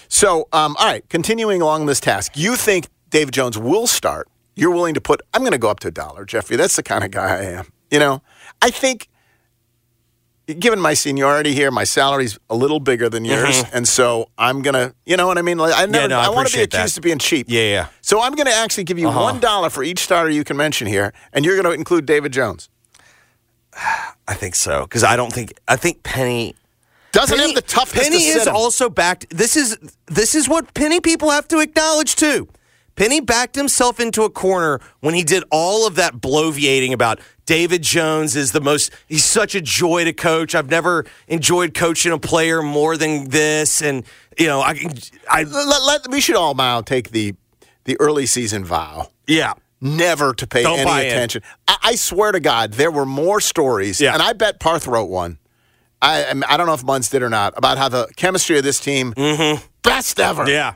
[0.08, 4.28] So, um, all right, continuing along this task, you think Dave Jones will start.
[4.56, 6.56] You're willing to put, I'm going to go up to a dollar, Jeffrey.
[6.56, 7.72] That's the kind of guy I am.
[7.90, 8.22] You know,
[8.60, 9.08] I think,
[10.54, 13.62] given my seniority here, my salary's a little bigger than yours.
[13.72, 15.58] And so I'm going to, you know what I mean?
[15.58, 16.96] Like, I, never, no, I I want to be accused that.
[16.98, 17.46] of being cheap.
[17.48, 17.86] Yeah, yeah.
[18.00, 19.38] So I'm going to actually give you Uh-huh.
[19.40, 22.68] $1 for each starter you can mention here, and you're going to include David Jones.
[24.28, 26.54] I think so because I don't think I think Penny
[27.12, 28.54] Doesn't have the toughness Penny to is him.
[28.54, 29.26] also backed.
[29.30, 32.48] This is this is what Penny people have to acknowledge too.
[32.96, 37.82] Penny backed himself into a corner when he did all of that bloviating about David
[37.82, 40.54] Jones is the most, he's such a joy to coach.
[40.54, 43.80] I've never enjoyed coaching a player more than this.
[43.82, 44.04] And,
[44.38, 44.78] you know, I,
[45.28, 47.34] I, Let, let- we should all now take the
[47.84, 49.54] the early season vow yeah.
[49.80, 51.42] never to pay Don't any attention.
[51.66, 54.12] I, I swear to God, there were more stories, Yeah.
[54.12, 55.38] and I bet Parth wrote one.
[56.02, 58.78] I I don't know if Munz did or not about how the chemistry of this
[58.80, 59.12] team
[59.82, 60.42] best ever.
[60.44, 60.50] Mm-hmm.
[60.50, 60.74] Yeah.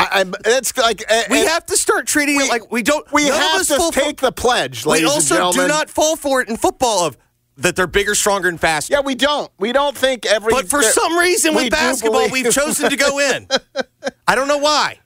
[0.00, 3.10] I, I, it's like uh, We have to start treating we- it like we don't.
[3.12, 6.40] We have to fall for- take the pledge, We also and do not fall for
[6.40, 7.16] it in football of
[7.58, 8.94] that they're bigger, stronger, and faster.
[8.94, 9.50] Yeah, we don't.
[9.58, 10.52] We don't think every.
[10.52, 13.46] But for some reason with basketball, believe- we've chosen to go in.
[14.26, 14.98] I don't know why.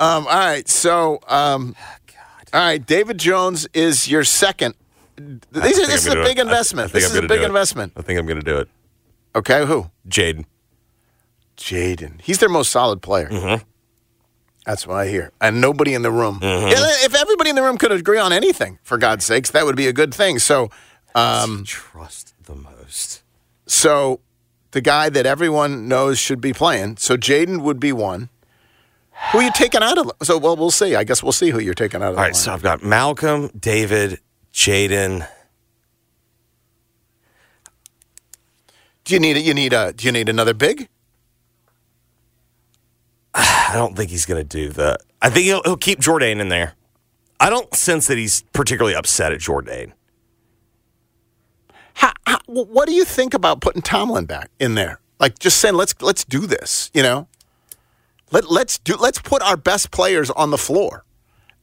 [0.00, 1.76] Um, all right, so um,
[2.52, 4.74] all right, David Jones is your second.
[5.16, 6.92] These are, this is a big investment.
[6.92, 7.92] this is a big investment.
[7.96, 8.68] I think I'm going to do it.
[9.36, 9.90] Okay, who?
[10.08, 10.46] Jayden.
[11.56, 12.20] Jayden.
[12.22, 13.28] He's their most solid player.
[13.28, 13.62] Mm-hmm.
[14.70, 15.32] That's what I hear.
[15.40, 16.38] And nobody in the room.
[16.40, 16.70] Yeah,
[17.04, 19.88] if everybody in the room could agree on anything, for God's sakes, that would be
[19.88, 20.38] a good thing.
[20.38, 20.70] So,
[21.16, 23.22] um, Trust the most.
[23.66, 24.20] so
[24.70, 26.98] the guy that everyone knows should be playing.
[26.98, 28.28] So Jayden would be one.
[29.32, 30.12] Who are you taking out of?
[30.22, 30.94] So, well, we'll see.
[30.94, 32.18] I guess we'll see who you're taking out of.
[32.18, 34.20] All right, so I've got Malcolm, David,
[34.54, 35.26] Jayden.
[39.02, 40.88] do you need a, you need a do you need another big?
[43.70, 45.00] I don't think he's going to do that.
[45.22, 46.74] I think he'll, he'll keep Jordan in there.
[47.38, 49.94] I don't sense that he's particularly upset at Jordan.
[51.94, 54.98] How, how, what do you think about putting Tomlin back in there?
[55.20, 56.90] Like just saying, let's let's do this.
[56.94, 57.28] You know,
[58.32, 61.04] let let's do let's put our best players on the floor,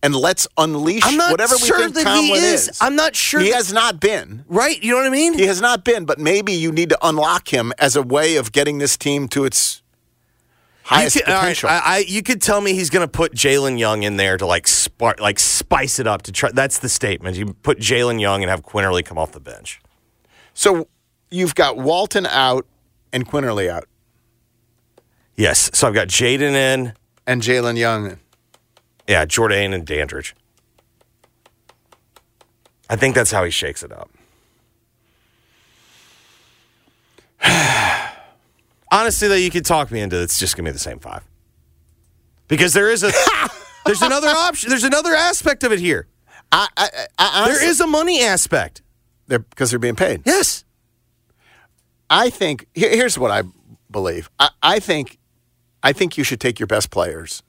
[0.04, 2.78] and let's unleash I'm not whatever sure we think that Tomlin he is.
[2.80, 4.46] I'm not sure He that- has not been.
[4.48, 4.82] Right?
[4.82, 5.34] You know what I mean?
[5.34, 6.06] He has not been.
[6.06, 9.44] But maybe you need to unlock him as a way of getting this team to
[9.44, 9.82] its
[10.88, 11.70] highest you could, all right, potential.
[11.70, 14.46] I, I, you could tell me he's going to put Jalen Young in there to
[14.46, 16.52] like spark, like spice it up to try.
[16.52, 17.38] That's the statement.
[17.38, 19.80] You put Jalen Young and have Quinerly come off the bench.
[20.54, 20.88] so
[21.30, 22.66] you've got Walton out
[23.12, 23.86] and Quinerly out
[25.38, 25.70] Yes.
[25.74, 26.94] So I've got Jayden in.
[27.28, 28.18] and Jalen Young.
[29.08, 30.36] Yeah, Jordan and Dandridge.
[32.90, 34.10] I think that's how he shakes it up.
[38.92, 41.24] Honestly, though, you could talk me into it's just gonna be the same five.
[42.48, 43.12] Because there is a
[43.86, 44.70] there's another option.
[44.70, 46.08] There's another aspect of it here.
[46.52, 46.88] I, I, I,
[47.46, 48.82] There honestly- is a money aspect.
[49.28, 50.22] they're because they're being paid.
[50.26, 50.64] Yes.
[52.10, 53.44] I think here- here's what I
[53.92, 54.30] believe.
[54.40, 55.18] I, I think
[55.84, 57.44] I think you should take your best players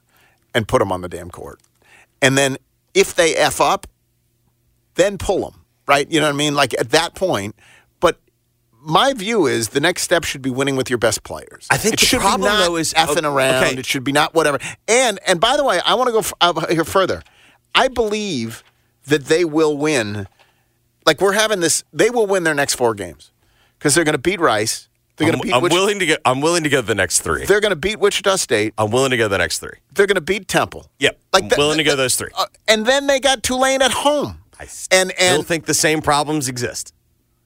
[0.55, 1.61] and put them on the damn court,
[2.21, 2.57] and then
[2.95, 3.87] if they f up,
[4.97, 5.65] then pull them.
[5.87, 6.11] Right?
[6.11, 6.55] You know what I mean?
[6.55, 7.55] Like at that point.
[8.81, 11.67] My view is the next step should be winning with your best players.
[11.71, 13.65] I think it the should problem, be not though, is- effing oh, around.
[13.65, 13.77] okay.
[13.77, 14.59] It should be not whatever.
[14.87, 17.23] And and by the way, I want to go f- uh, here further.
[17.75, 18.63] I believe
[19.07, 20.27] that they will win
[21.07, 23.31] like we're having this they will win their next four games
[23.79, 26.21] because they're going to beat rice they're going to beat I'm Wichita, willing to get.
[26.25, 27.45] I'm willing to go the next three.
[27.47, 29.79] they're going to beat wichita state I'm willing to go the next three.
[29.93, 31.19] they're going to beat temple Yep.
[31.33, 32.31] like I'm the- willing to the- go those three.
[32.37, 36.03] uh, and then they got tulane at home I still and and think the same
[36.03, 36.93] problems exist.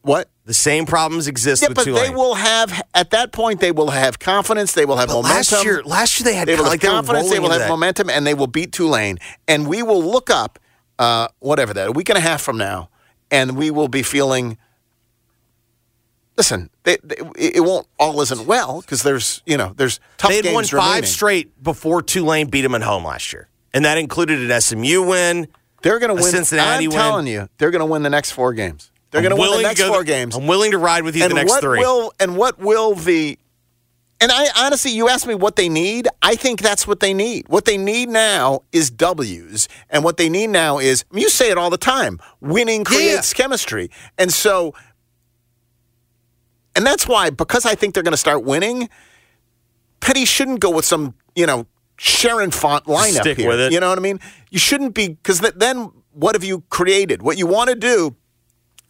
[0.02, 2.02] what The same problems exist yeah but Tulane.
[2.02, 5.36] they will have at that point they will have confidence they will have But momentum
[5.36, 7.60] last year, last year they had they will like have they confidence they will have
[7.60, 7.68] that.
[7.68, 10.58] momentum and they will beat tulane and we will look up
[10.98, 12.88] uh, whatever that a week and a half from now
[13.30, 14.58] and we will be feeling
[16.36, 20.36] listen they, they, it won't all isn't well because there's you know there's tough They
[20.36, 21.06] had games won five remaining.
[21.08, 25.48] straight before Tulane beat them at home last year, and that included an SMU win.
[25.82, 26.98] they're going to win Cincinnati i'm win.
[26.98, 29.62] telling you they're going to win the next four games they're going to win the
[29.62, 31.78] next four games I'm willing to ride with you and the next what three.
[31.78, 33.38] will and what will the
[34.22, 36.06] and I honestly, you asked me what they need.
[36.22, 37.48] I think that's what they need.
[37.48, 41.58] What they need now is W's, and what they need now is you say it
[41.58, 44.74] all the time: winning creates chemistry, and so,
[46.76, 48.88] and that's why because I think they're going to start winning.
[49.98, 53.48] Penny shouldn't go with some you know Sharon font lineup Stick here.
[53.48, 53.72] with it.
[53.72, 54.20] You know what I mean?
[54.50, 57.22] You shouldn't be because th- then what have you created?
[57.22, 58.14] What you want to do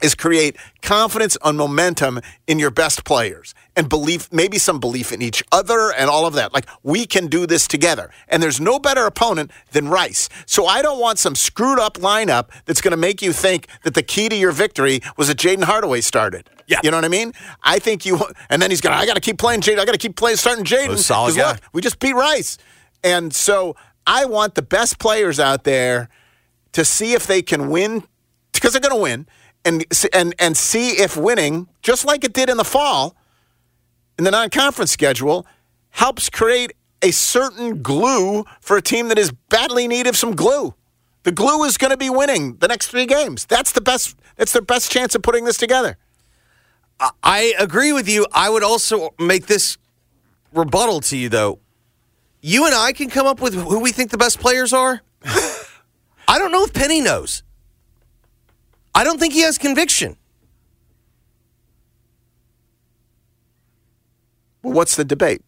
[0.02, 5.22] is create confidence and momentum in your best players and belief, maybe some belief in
[5.22, 6.52] each other and all of that.
[6.52, 8.10] Like, we can do this together.
[8.28, 10.28] And there's no better opponent than Rice.
[10.46, 13.94] So I don't want some screwed up lineup that's going to make you think that
[13.94, 16.50] the key to your victory was that Jayden Hardaway started.
[16.66, 16.80] Yeah.
[16.82, 17.32] You know what I mean?
[17.62, 19.78] I think you, and then he's going to, I got to keep playing Jayden.
[19.78, 20.90] I got to keep playing, starting Jayden.
[20.90, 21.52] Oh, solid guy.
[21.52, 22.58] Look, we just beat Rice.
[23.02, 26.08] And so I want the best players out there
[26.72, 28.04] to see if they can win
[28.52, 29.26] because they're going to win
[29.64, 33.16] and and and see if winning just like it did in the fall
[34.18, 35.46] in the non-conference schedule
[35.90, 36.72] helps create
[37.02, 40.74] a certain glue for a team that is badly need of some glue.
[41.24, 43.44] The glue is going to be winning the next three games.
[43.44, 44.16] That's the best.
[44.36, 45.96] That's their best chance of putting this together.
[47.22, 48.26] I agree with you.
[48.32, 49.76] I would also make this
[50.52, 51.58] rebuttal to you, though.
[52.40, 55.02] You and I can come up with who we think the best players are.
[55.24, 57.42] I don't know if Penny knows.
[58.94, 60.16] I don't think he has conviction.
[64.62, 65.42] Well, what's the debate?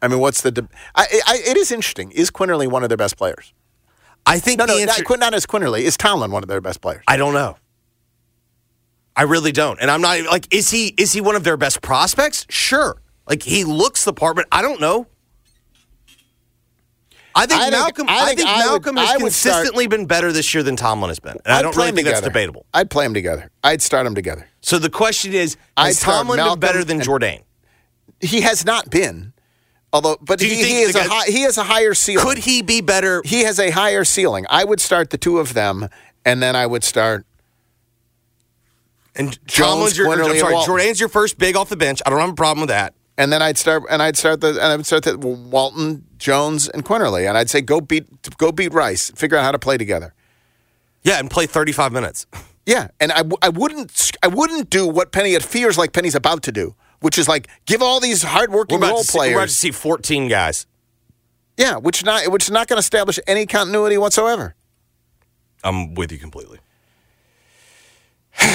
[0.00, 0.76] I mean, what's the debate?
[0.96, 2.10] it is interesting.
[2.12, 3.52] Is Quinerly one of their best players?
[4.24, 5.82] I think no, no, answer, not, not as Quinerly.
[5.82, 7.02] Is Tomlin one of their best players?
[7.06, 7.56] I don't know.
[9.14, 9.80] I really don't.
[9.80, 12.44] And I'm not like, is he is he one of their best prospects?
[12.50, 13.00] Sure.
[13.28, 15.06] Like he looks the part, but I don't know.
[17.36, 18.08] I think, I think- Malcolm.
[18.08, 20.52] I I think think, I would- Malcolm has I would start- consistently been better this
[20.54, 22.66] year than Tomlin has been, and I I'd don't really think that's debatable.
[22.74, 23.50] I'd play them together.
[23.62, 24.48] I'd start them together.
[24.62, 27.42] So the question is, I'd has Tomlin Malcolm been better than Jourdain?
[28.20, 29.34] He has not been,
[29.92, 32.24] although, but he, he is the a high, he has a higher ceiling.
[32.26, 33.20] Could he be better?
[33.24, 34.46] He has a higher ceiling.
[34.48, 35.88] I would start the two of them,
[36.24, 37.26] and then I would start.
[39.14, 40.54] And Jones, Tomlin's your, Quinerly, I'm sorry.
[40.66, 42.00] Jourdain's your first big off the bench.
[42.04, 42.94] I don't have a problem with that.
[43.18, 46.68] And then I'd start, and I'd start the, and I would start the Walton, Jones,
[46.68, 49.10] and Quinerly, and I'd say go beat, go beat Rice.
[49.12, 50.14] Figure out how to play together.
[51.02, 52.26] Yeah, and play 35 minutes.
[52.66, 56.42] Yeah, and I, I wouldn't, I wouldn't do what Penny it fears like Penny's about
[56.42, 59.70] to do, which is like give all these hardworking role see, we're about to see
[59.70, 60.66] 14 guys.
[61.56, 64.56] Yeah, which not, which is not going to establish any continuity whatsoever.
[65.64, 66.58] I'm with you completely.
[68.42, 68.48] All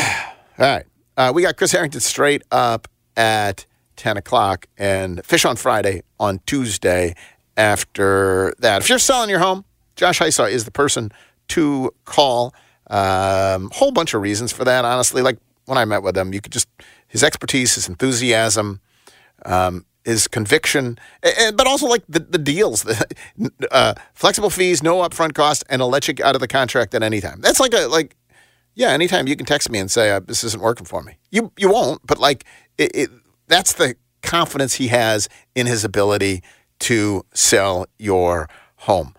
[0.59, 0.85] right.
[1.17, 3.65] Uh, we got Chris Herrington straight up at
[4.01, 7.13] 10 o'clock and Fish on Friday on Tuesday
[7.55, 8.81] after that.
[8.81, 9.63] If you're selling your home,
[9.95, 11.11] Josh Hysaw is the person
[11.49, 12.51] to call.
[12.89, 15.21] Um, whole bunch of reasons for that, honestly.
[15.21, 16.67] Like when I met with him, you could just,
[17.07, 18.81] his expertise, his enthusiasm,
[19.45, 23.05] um, his conviction, a- a- but also like the, the deals, the,
[23.71, 27.03] uh, flexible fees, no upfront cost, and I'll let you out of the contract at
[27.03, 27.39] any time.
[27.39, 28.15] That's like a, like,
[28.73, 31.17] yeah, anytime you can text me and say uh, this isn't working for me.
[31.29, 32.45] You you won't, but like
[32.79, 33.09] it, it,
[33.51, 36.41] that's the confidence he has in his ability
[36.79, 39.13] to sell your home.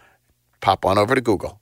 [0.60, 1.60] Pop on over to Google.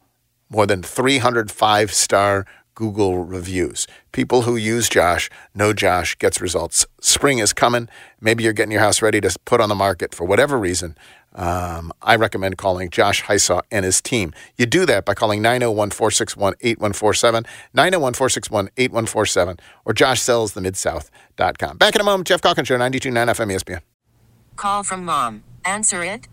[0.48, 3.86] More than 300 five star Google reviews.
[4.12, 6.86] People who use Josh know Josh gets results.
[7.00, 7.88] Spring is coming.
[8.20, 10.96] Maybe you're getting your house ready to put on the market for whatever reason.
[11.34, 14.32] Um, I recommend calling Josh Hysaw and his team.
[14.56, 21.76] You do that by calling 901 461 8147, 901 461 8147, or joshsellsthemidsouth.com.
[21.78, 23.80] Back in a moment, Geoff Calkins Show, 92.9 FM ESPN.
[24.56, 25.44] Call from mom.
[25.64, 26.26] Answer it.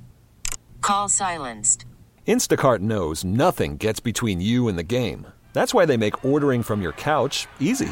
[0.81, 1.85] Call silenced.
[2.27, 5.27] Instacart knows nothing gets between you and the game.
[5.53, 7.89] That's why they make ordering from your couch easy.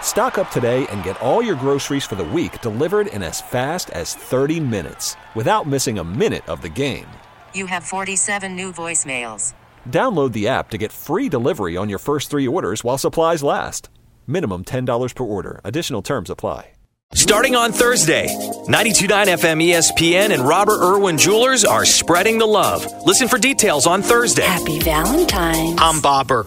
[0.00, 3.88] Stock up today and get all your groceries for the week delivered in as fast
[3.90, 7.06] as 30 minutes without missing a minute of the game.
[7.54, 9.54] You have 47 new voicemails.
[9.88, 13.88] Download the app to get free delivery on your first three orders while supplies last.
[14.26, 15.60] Minimum $10 per order.
[15.64, 16.70] Additional terms apply.
[17.12, 18.28] Starting on Thursday,
[18.68, 22.86] 92.9 FM ESPN and Robert Irwin Jewelers are spreading the love.
[23.04, 24.42] Listen for details on Thursday.
[24.44, 25.76] Happy Valentine's.
[25.82, 26.46] I'm Bob Burke,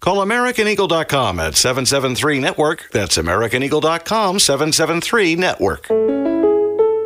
[0.00, 2.88] Call AmericanEagle.com at 773 Network.
[2.90, 5.88] That's AmericanEagle.com 773 Network.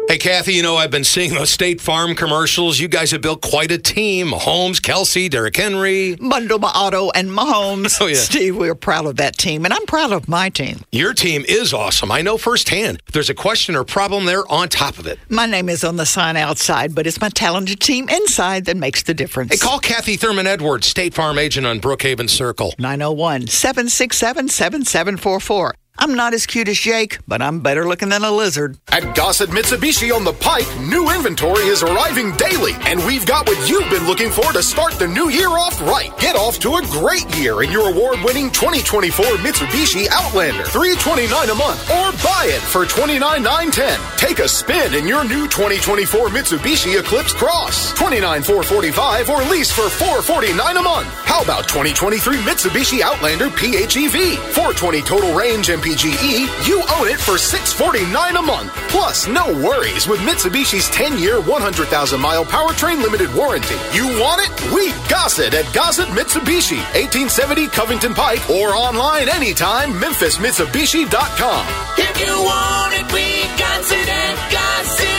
[0.06, 2.78] Hey, Kathy, you know, I've been seeing those State Farm commercials.
[2.78, 6.14] You guys have built quite a team Mahomes, Kelce, Derrick Henry.
[6.16, 7.98] Bundle auto and Mahomes.
[8.04, 8.16] Oh, yeah.
[8.16, 10.80] Steve, we're proud of that team, and I'm proud of my team.
[10.92, 12.12] Your team is awesome.
[12.12, 13.00] I know firsthand.
[13.06, 15.18] If there's a question or problem, they're on top of it.
[15.30, 19.04] My name is on the sign outside, but it's my talented team inside that makes
[19.04, 19.52] the difference.
[19.52, 22.74] Hey, call Kathy Thurman Edwards, State Farm agent on Brookhaven Circle.
[22.78, 25.74] 901 767 7744.
[25.96, 28.76] I'm not as cute as Jake, but I'm better looking than a lizard.
[28.90, 33.68] At Gossett Mitsubishi on the Pike, new inventory is arriving daily, and we've got what
[33.70, 36.10] you've been looking for to start the new year off right.
[36.18, 41.80] Get off to a great year in your award-winning 2024 Mitsubishi Outlander, 329 a month,
[41.90, 43.94] or buy it for 29910.
[44.18, 50.76] Take a spin in your new 2024 Mitsubishi Eclipse Cross, 29445 or lease for 449
[50.76, 51.06] a month.
[51.22, 57.36] How about 2023 Mitsubishi Outlander PHEV, 420 total range and MPGE, you own it for
[57.36, 58.72] 649 a month.
[58.88, 63.74] Plus, no worries with Mitsubishi's 10-year, 100,000-mile powertrain limited warranty.
[63.92, 64.72] You want it?
[64.72, 71.66] We got it at Gossett Mitsubishi, 1870 Covington Pike, or online anytime, memphismitsubishi.com.
[71.98, 75.13] If you want it, we got it at Gossett.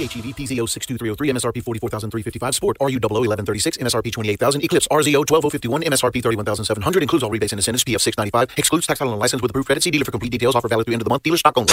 [0.00, 7.02] PHEV PZO 62303 MSRP 44355 Sport RU 1136 MSRP 28000 Eclipse RZO 12051 MSRP 31700
[7.02, 9.82] includes all rebates and incentives PF 695 excludes tax title and license with approved credit
[9.82, 11.68] see dealer for complete details offer valid through end of the month dealer stock only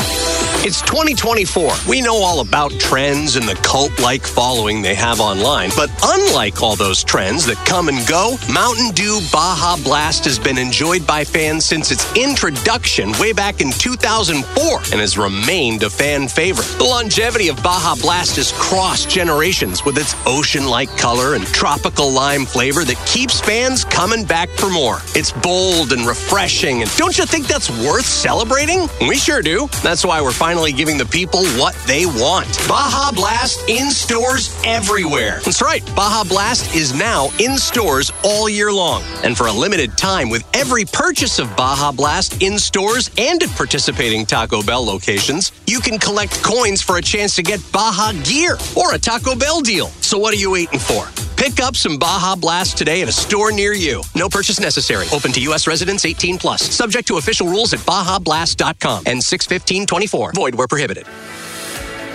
[0.68, 1.72] It's 2024.
[1.88, 5.70] We know all about trends and the cult like following they have online.
[5.78, 10.58] But unlike all those trends that come and go, Mountain Dew Baja Blast has been
[10.58, 16.28] enjoyed by fans since its introduction way back in 2004 and has remained a fan
[16.28, 16.68] favorite.
[16.78, 22.12] The longevity of Baja Blast has crossed generations with its ocean like color and tropical
[22.12, 24.98] lime flavor that keeps fans coming back for more.
[25.14, 28.90] It's bold and refreshing, and don't you think that's worth celebrating?
[29.02, 29.70] We sure do.
[29.84, 32.48] That's why we're finally giving the people what they want.
[32.68, 35.40] Baja Blast in stores everywhere.
[35.46, 35.86] That's right.
[35.96, 39.04] Baja Blast is now in stores all year long.
[39.24, 43.50] And for a limited time, with every purchase of Baja Blast in stores and at
[43.52, 48.58] participating Taco Bell locations, you can collect coins for a chance to get Baja gear
[48.76, 49.88] or a Taco Bell deal.
[50.02, 51.08] So what are you waiting for?
[51.38, 54.02] Pick up some Baja Blast today at a store near you.
[54.16, 55.06] No purchase necessary.
[55.12, 55.68] Open to U.S.
[55.68, 56.62] residents 18 plus.
[56.62, 60.34] Subject to official rules at BajaBlast.com and 61524.
[60.34, 61.06] Void where prohibited.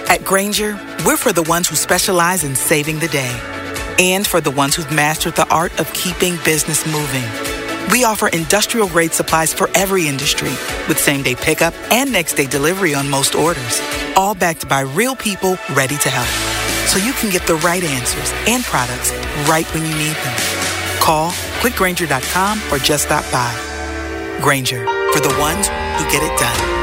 [0.09, 0.75] At Grainger,
[1.07, 3.41] we're for the ones who specialize in saving the day
[3.99, 7.52] and for the ones who've mastered the art of keeping business moving.
[7.91, 10.51] We offer industrial grade supplies for every industry
[10.89, 13.81] with same day pickup and next day delivery on most orders,
[14.17, 16.29] all backed by real people ready to help.
[16.89, 19.13] So you can get the right answers and products
[19.49, 20.37] right when you need them.
[21.01, 21.31] Call
[21.61, 23.53] quickgranger.com or just stop by.
[24.41, 26.82] Grainger for the ones who get it done.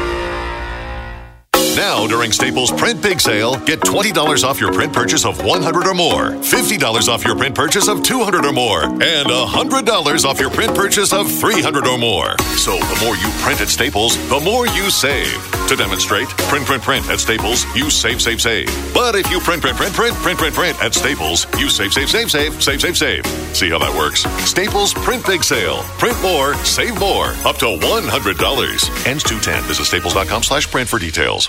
[1.80, 5.94] Now, during Staples Print Big Sale, get $20 off your print purchase of 100 or
[5.94, 10.74] more, $50 off your print purchase of 200 or more, and $100 off your print
[10.74, 12.36] purchase of 300 or more.
[12.58, 15.32] So the more you print at Staples, the more you save.
[15.68, 18.68] To demonstrate, print, print, print at Staples, you save, save, save.
[18.92, 22.10] But if you print, print, print, print, print, print, print at Staples, you save, save,
[22.10, 23.26] save, save, save, save, save.
[23.56, 24.24] See how that works?
[24.44, 25.78] Staples Print Big Sale.
[25.96, 27.28] Print more, save more.
[27.46, 29.06] Up to $100.
[29.06, 29.62] Ends 210.
[29.62, 31.48] Visit staples.com slash print for details.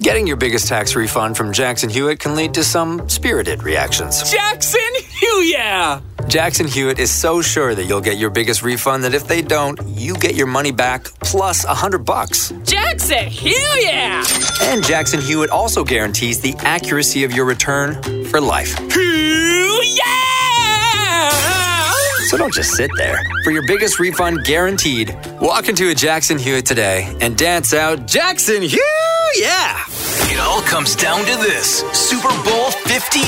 [0.00, 4.30] Getting your biggest tax refund from Jackson Hewitt can lead to some spirited reactions.
[4.30, 5.48] Jackson Hewitt!
[5.48, 6.00] Yeah!
[6.28, 9.80] Jackson Hewitt is so sure that you'll get your biggest refund that if they don't,
[9.88, 12.52] you get your money back plus a hundred bucks.
[12.64, 13.56] Jackson Hewitt!
[13.82, 14.22] Yeah!
[14.62, 18.76] And Jackson Hewitt also guarantees the accuracy of your return for life.
[22.26, 23.22] So don't just sit there.
[23.44, 28.62] For your biggest refund guaranteed, walk into a Jackson Hewitt today and dance out Jackson
[28.62, 29.38] Hewitt!
[29.38, 29.78] Yeah!
[30.26, 33.22] It all comes down to this Super Bowl 58.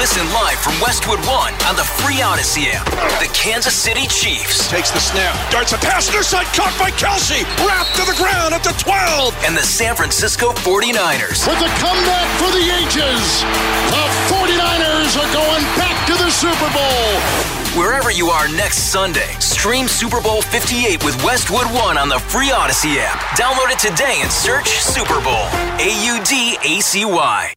[0.00, 2.88] Listen live from Westwood One on the free Audacy app.
[3.20, 4.70] The Kansas City Chiefs.
[4.70, 8.64] Takes the snap, darts a pass, side, caught by Kelce, wrapped to the ground at
[8.64, 9.36] the 12.
[9.44, 11.44] And the San Francisco 49ers.
[11.44, 13.44] With a comeback for the ages,
[13.92, 17.49] the 49ers are going back to the Super Bowl.
[17.76, 22.48] Wherever you are next Sunday, stream Super Bowl 58 with Westwood One on the free
[22.48, 23.20] Audacy app.
[23.38, 25.46] Download it today and search Super Bowl.
[25.78, 27.54] A U D A C Y.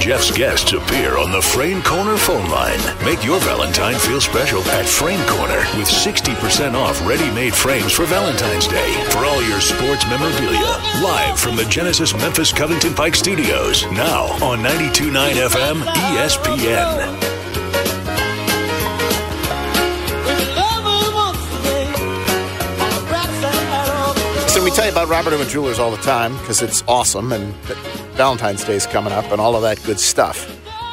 [0.00, 2.80] Geoff's guests appear on the Frame Corner phone line.
[3.04, 8.66] Make your Valentine feel special at Frame Corner with 60% off ready-made frames for Valentine's
[8.66, 10.80] Day for all your sports memorabilia.
[11.00, 13.84] Live from the Genesis Memphis Covington Pike Studios.
[13.92, 17.37] Now on 92.9 FM ESPN.
[24.78, 27.52] Tell you about Robert Irwin Jewelers all the time because it's awesome and
[28.14, 30.48] Valentine's Day is coming up and all of that good stuff.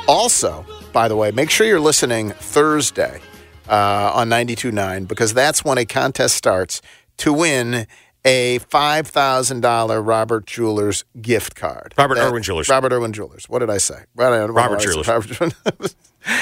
[0.08, 3.22] Also, by the way, make sure you're listening Thursday
[3.70, 6.82] uh, on 92.9 because that's when a contest starts
[7.18, 7.86] to win
[8.26, 11.94] a $5,000 Robert Jewelers gift card.
[11.96, 12.68] Robert That- Irwin Jewelers.
[12.68, 13.48] Robert Irwin Jewelers.
[13.48, 14.06] What did I say?
[14.16, 15.08] Robert, Robert Jewelers.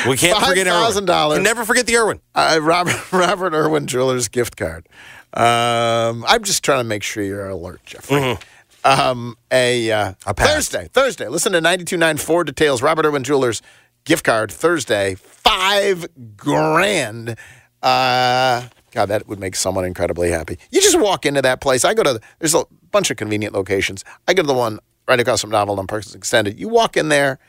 [0.08, 1.06] We can't forget Irwin.
[1.08, 1.44] $5,000.
[1.44, 2.22] Never forget the Irwin.
[2.34, 4.88] Uh, Robert Robert Irwin Jewelers gift card.
[5.34, 8.18] Um, I'm just trying to make sure you're alert, Jeffrey.
[8.18, 8.44] Mm-hmm.
[8.86, 10.14] Um, a uh.
[10.36, 11.28] Thursday, Thursday.
[11.28, 12.82] Listen to 92.9 Four details.
[12.82, 13.62] Robert Irwin Jewelers
[14.06, 17.38] gift card Thursday, five grand.
[17.82, 20.58] Uh, God, that would make someone incredibly happy.
[20.72, 21.84] You just walk into that place.
[21.84, 24.04] I go to there's a bunch of convenient locations.
[24.28, 26.60] I go to the one right across from Novel and Parks Extended.
[26.60, 27.40] You walk in there,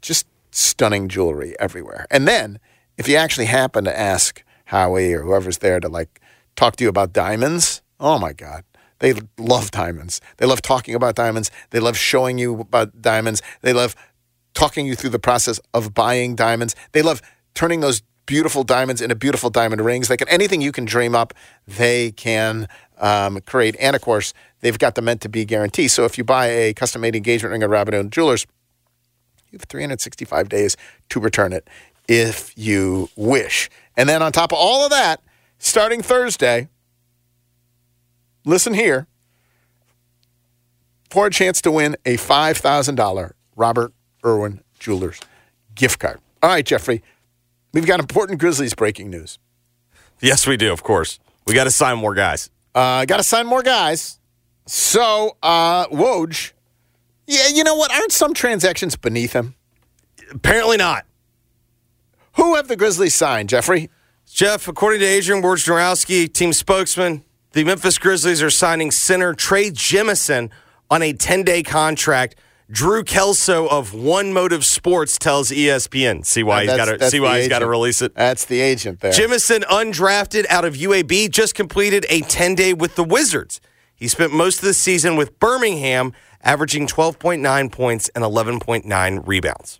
[0.00, 2.06] just stunning jewelry everywhere.
[2.10, 2.58] And then
[2.98, 6.20] if you actually happen to ask Howie or whoever's there to like
[6.62, 8.62] talk to you about diamonds, oh my God.
[9.00, 10.20] They love diamonds.
[10.36, 11.50] They love talking about diamonds.
[11.70, 13.42] They love showing you about diamonds.
[13.62, 13.96] They love
[14.54, 16.76] talking you through the process of buying diamonds.
[16.92, 17.20] They love
[17.54, 20.06] turning those beautiful diamonds into beautiful diamond rings.
[20.06, 21.34] They can anything you can dream up,
[21.66, 23.74] they can um, create.
[23.80, 25.88] And of course, they've got the meant to be guarantee.
[25.88, 28.46] So if you buy a custom made engagement ring at Robert Irwin Jewelers,
[29.50, 30.76] you have 365 days
[31.08, 31.68] to return it
[32.06, 33.68] if you wish.
[33.96, 35.20] And then on top of all of that,
[35.62, 36.68] starting Thursday,
[38.44, 39.06] listen here
[41.08, 43.92] for a chance to win a $5,000 Robert
[44.26, 45.20] Irwin Jewelers
[45.74, 46.18] gift card.
[46.42, 47.02] All right, Jeffrey,
[47.72, 49.38] we've got important Grizzlies breaking news.
[50.20, 51.20] Yes, we do, of course.
[51.46, 52.50] We got to sign more guys.
[52.74, 54.18] Uh, got to sign more guys.
[54.66, 56.52] So, uh, Woj,
[57.26, 57.92] yeah, you know what?
[57.92, 59.54] Aren't some transactions beneath him?
[60.32, 61.06] Apparently not.
[62.36, 63.90] Who have the Grizzlies signed, Jeffrey?
[64.32, 67.22] Geoff, according to Adrian Wojnarowski, team spokesman,
[67.52, 70.50] the Memphis Grizzlies are signing center Trey Jemison
[70.90, 72.36] on a 10 day contract.
[72.70, 76.24] Drew Kelso of One Motive Sports tells ESPN.
[76.24, 78.14] See why he's got to see why he's got to release it.
[78.14, 79.12] That's the agent there.
[79.12, 83.60] Jemison, undrafted out of UAB, just completed a 10 day with the Wizards.
[83.94, 89.78] He spent most of the season with Birmingham, averaging 12.9 points and 11.9 rebounds.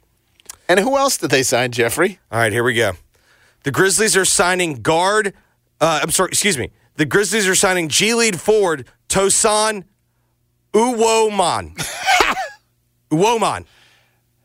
[0.68, 2.20] And who else did they sign, Jeffrey?
[2.30, 2.92] All right, here we go.
[3.64, 5.34] The Grizzlies are signing guard.
[5.80, 6.70] Uh, I'm sorry, excuse me.
[6.96, 9.84] The Grizzlies are signing G lead forward Tosan
[10.72, 11.74] Uwoman.
[13.10, 13.66] Uwoman.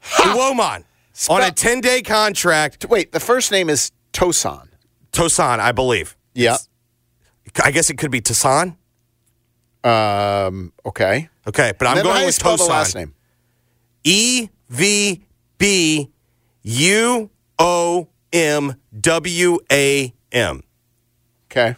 [0.01, 0.83] Uwoman.
[1.29, 2.85] On a 10 day contract.
[2.89, 4.67] Wait, the first name is Tosan.
[5.11, 6.15] Tosan, I believe.
[6.33, 6.57] Yeah.
[7.63, 8.75] I guess it could be Tosan.
[9.83, 11.29] Um, okay.
[11.47, 12.67] Okay, but I'm going with Tosan.
[12.69, 13.15] last name?
[14.03, 15.25] E V
[15.57, 16.11] B
[16.63, 18.07] U O
[18.37, 20.63] M W A M.
[21.49, 21.75] Okay.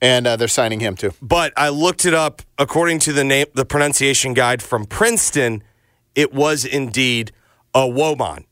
[0.00, 1.12] And uh, they're signing him too.
[1.20, 5.62] But I looked it up according to the name, the pronunciation guide from Princeton.
[6.14, 7.32] It was indeed
[7.74, 8.44] a Woman.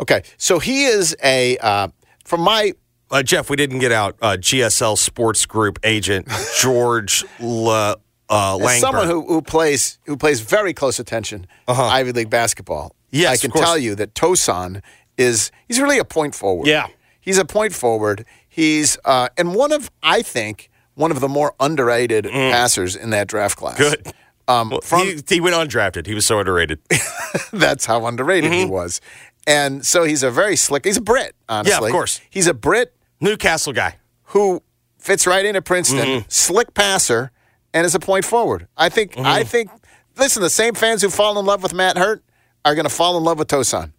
[0.00, 1.88] Okay, so he is a uh,
[2.24, 2.72] from my
[3.10, 3.50] uh, Geoff.
[3.50, 6.28] We didn't get out uh, GSL Sports Group agent
[6.60, 7.96] George Le,
[8.28, 12.94] uh, someone who, who plays who plays very close attention to Ivy League basketball.
[13.10, 14.82] Yes, I can tell you that Tosan
[15.16, 16.66] is he's really a point forward.
[16.66, 16.86] Yeah.
[17.20, 18.24] he's a point forward.
[18.48, 23.28] He's uh, and one of I think one of the more underrated passers in that
[23.28, 23.76] draft class.
[23.78, 23.78] Mm.
[24.04, 24.12] Good.
[24.48, 26.06] Um, Well, from he, he went undrafted.
[26.06, 26.78] He was so underrated.
[27.52, 28.60] that's how underrated Mm-hmm.
[28.60, 29.00] he was,
[29.46, 30.84] and so he's a very slick.
[30.84, 31.72] He's a Brit, honestly.
[31.80, 32.20] Yeah, of course.
[32.30, 33.96] He's a Brit Newcastle guy.
[34.30, 34.62] who
[34.98, 36.26] fits right into Princeton, Mm-hmm.
[36.28, 37.30] slick passer,
[37.74, 38.68] and is a point forward.
[38.76, 39.18] I think.
[39.18, 39.48] I Mm-hmm.
[39.48, 39.70] think.
[40.16, 42.22] Listen, the same fans who fall in love with Matt Hurt
[42.64, 43.92] are going to fall in love with Tosan.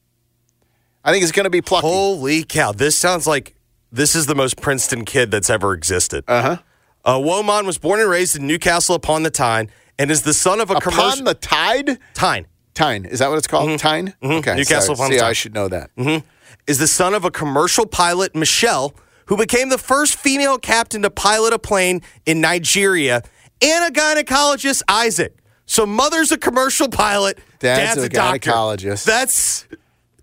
[1.07, 1.87] I think he's going to be plucky.
[1.87, 2.73] Holy cow!
[2.73, 3.55] This sounds like
[3.93, 6.25] this is the most Princeton kid that's ever existed.
[6.27, 6.57] Uh-huh.
[7.05, 10.59] Uh Woman was born and raised in Newcastle upon the Tyne and is the son
[10.59, 12.45] of a Upon commercial the tide, Tyne.
[12.73, 13.79] Tyne is that what it's called?
[13.79, 14.13] Tyne.
[14.21, 15.29] Okay, Newcastle upon the See, Tyne.
[15.29, 15.89] I should know that.
[15.97, 16.23] Mhm.
[16.67, 18.93] is the son of a commercial pilot, Michelle,
[19.27, 23.23] who became the first female captain to pilot a plane in Nigeria,
[23.61, 25.37] and a gynecologist, Isaac.
[25.65, 28.51] So mother's a commercial pilot, Dad's, dad's, a, a, doctor.
[28.51, 29.05] gynecologist.
[29.05, 29.65] That's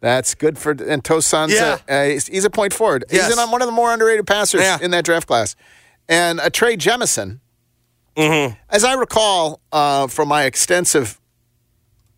[0.04, 1.78] That's good for and Tosan's Yeah.
[1.88, 3.06] a, uh, he's, he's a point forward.
[3.10, 3.26] Yes.
[3.34, 4.76] He's one of the more underrated passers Yeah.
[4.82, 5.56] in that draft class.
[6.10, 7.40] And a Trey Jemison,
[8.14, 8.54] Mm-hmm.
[8.68, 11.18] as I recall uh, from my extensive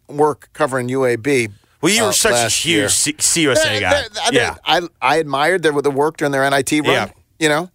[0.09, 1.53] work covering UAB.
[1.81, 2.91] well, you uh, were such a huge.
[2.91, 4.03] C- CUSA They- guy.
[4.03, 4.57] they- I, mean, yeah.
[4.65, 6.85] I I admired their the work during their NIT run.
[6.93, 7.09] Yeah.
[7.39, 7.71] You know,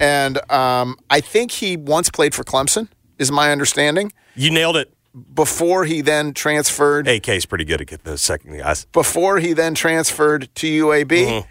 [0.00, 2.88] and um, I think he once played for Clemson.
[3.18, 4.90] Is my understanding You nailed it.
[5.34, 7.08] Before he then transferred.
[7.08, 8.84] AK's pretty good at getting those second guys.
[8.86, 11.48] before he then transferred to UAB, Mm-hmm.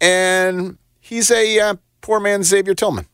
[0.00, 3.06] and he's a uh, poor man Xavier Tillman.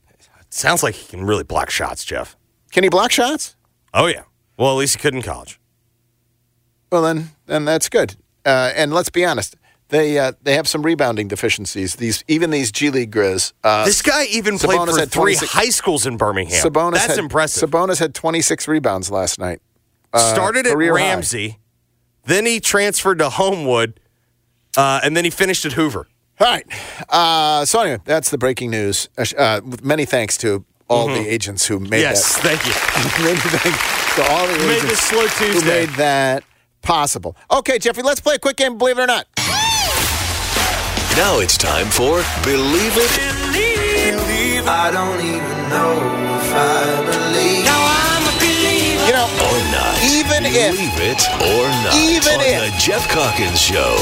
[0.51, 2.37] Sounds like he can really block shots, Geoff.
[2.73, 3.57] Can he block shots?
[3.93, 4.23] Oh yeah.
[4.57, 5.61] Well, at least he could in college.
[6.91, 8.17] Well, then, then that's good.
[8.45, 9.57] Uh, and let's be honest,
[9.89, 11.97] they uh, they have some rebounding deficiencies.
[11.97, 13.53] These even these G League Grizz.
[13.63, 16.63] Uh, This guy even played Sabonis for had three high schools in Birmingham.
[16.65, 17.71] Sabonis That's had, impressive.
[17.71, 19.61] Sabonis had 26 rebounds last night.
[20.15, 21.09] Uh, Started at career high.
[21.11, 21.59] Ramsay,
[22.25, 23.99] then he transferred to Homewood,
[24.77, 26.07] uh, and then he finished at Hoover.
[26.41, 26.65] All right.
[27.09, 29.09] Uh, so anyway, that's the breaking news.
[29.19, 32.01] Uh, sh- Uh, with many thanks to all the agents who made Mm-hmm.
[32.01, 32.73] Yes, thank you.
[33.25, 35.87] many thanks to all the Made agents this slow who Tuesday.
[35.87, 36.45] made that
[36.83, 37.37] possible.
[37.51, 38.79] Okay, Jeffrey, let's play a quick game.
[38.79, 39.27] Believe it or not.
[41.17, 43.11] Now it's time for Believe It
[44.67, 45.93] I don't even know
[46.41, 47.65] if I believe.
[47.65, 47.84] Now
[49.15, 49.95] know, or Not.
[50.03, 51.95] Even if- Believe It or Not.
[51.95, 53.95] Even on if- The Geoff Calkins Show.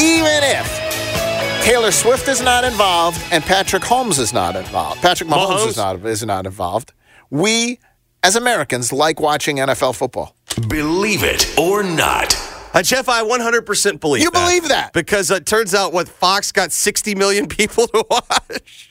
[0.00, 5.58] even if Taylor Swift is not involved and Patrick Holmes is not involved, Patrick Mahomes,
[5.58, 5.68] Mahomes?
[5.68, 6.92] is not is not involved.
[7.30, 7.78] We,
[8.22, 10.34] as Americans, like watching NFL football.
[10.68, 12.36] Believe It or Not.
[12.74, 14.44] Uh, Geoff, I 100% believe You that.
[14.46, 14.92] believe that?
[14.92, 18.90] Because it turns out what Fox got 60 million people to watch.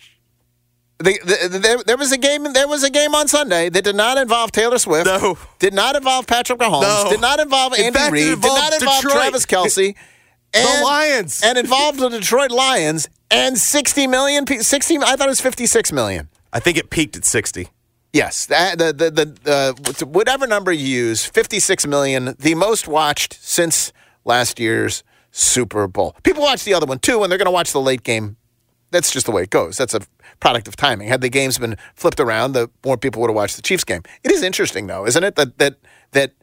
[1.00, 2.52] The, the, the- there, there was a game.
[2.54, 5.06] There was a game on Sunday that did not involve Taylor Swift.
[5.06, 5.38] No.
[5.60, 6.82] Did not involve Patrick Mahomes.
[6.82, 7.10] No.
[7.10, 8.42] Did not involve In Andy Reid.
[8.42, 9.14] Did not involve Detroit.
[9.14, 9.96] Travis Kelce.
[10.56, 11.42] And, Lions.
[11.44, 14.46] and involved the Detroit Lions and 60 million.
[14.46, 14.98] 60.
[15.00, 16.30] I thought it was 56 million.
[16.54, 17.70] I think it peaked at 60.
[18.14, 19.52] Yes, that, the the the
[20.00, 23.92] uh, whatever number you use, 56 million, the most watched since
[24.26, 26.16] last year's Super Bowl.
[26.22, 28.38] People watch the other one too, and they're going to watch the late game.
[28.92, 29.78] That's just the way it goes.
[29.78, 30.02] That's a
[30.44, 31.08] product of timing.
[31.08, 34.02] Had the games been flipped around, the more people would have watched the Chiefs game.
[34.24, 35.36] It is interesting though, isn't it?
[35.36, 35.78] That that
[36.12, 36.34] that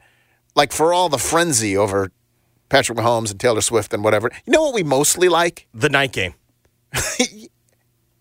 [0.55, 2.11] like for all the frenzy over
[2.69, 4.31] Patrick Mahomes and Taylor Swift and whatever.
[4.45, 5.67] You know what we mostly like?
[5.73, 6.33] The night game.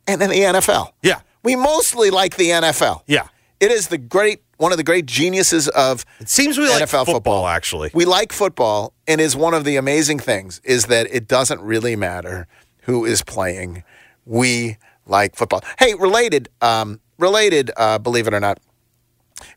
[0.07, 0.91] And then the NFL.
[1.03, 1.20] Yeah.
[1.45, 3.03] We mostly like the NFL.
[3.07, 3.28] Yeah.
[3.61, 7.07] It is the great one of the great geniuses of It seems we like NFL
[7.07, 7.91] football, actually.
[7.95, 11.95] We like football, and is one of the amazing things is that it doesn't really
[11.95, 12.49] matter
[12.83, 13.85] who is playing.
[14.26, 14.78] We
[15.11, 15.62] like football.
[15.78, 18.58] Hey, related, um, related, uh, believe it or not,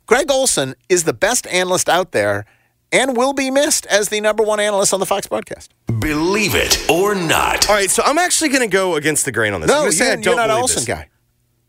[0.05, 2.45] Greg Olsen is the best analyst out there,
[2.91, 5.73] and will be missed as the number one analyst on the Fox broadcast.
[5.99, 7.67] Believe It or Not.
[7.69, 9.71] All right, so I'm actually going to go against the grain on this.
[9.71, 10.85] I'm No, say you're, I don't you're not an Olsen this.
[10.85, 11.09] guy.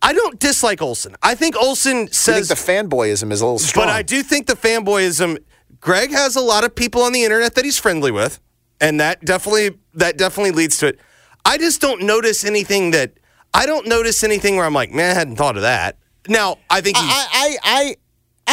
[0.03, 1.17] I don't dislike Olsen.
[1.23, 3.87] I think Olsen I think says, the fanboyism is a little strong.
[3.87, 5.39] but I do think the fanboyism.
[5.81, 8.39] Greg has a lot of people on the internet that he's friendly with,
[8.81, 10.99] and that definitely that definitely leads to it.
[11.47, 13.15] I just don't notice anything that
[13.55, 15.97] I don't notice anything where I'm like, man, I hadn't thought of that.
[16.29, 17.97] Now I think he's, I, I, I,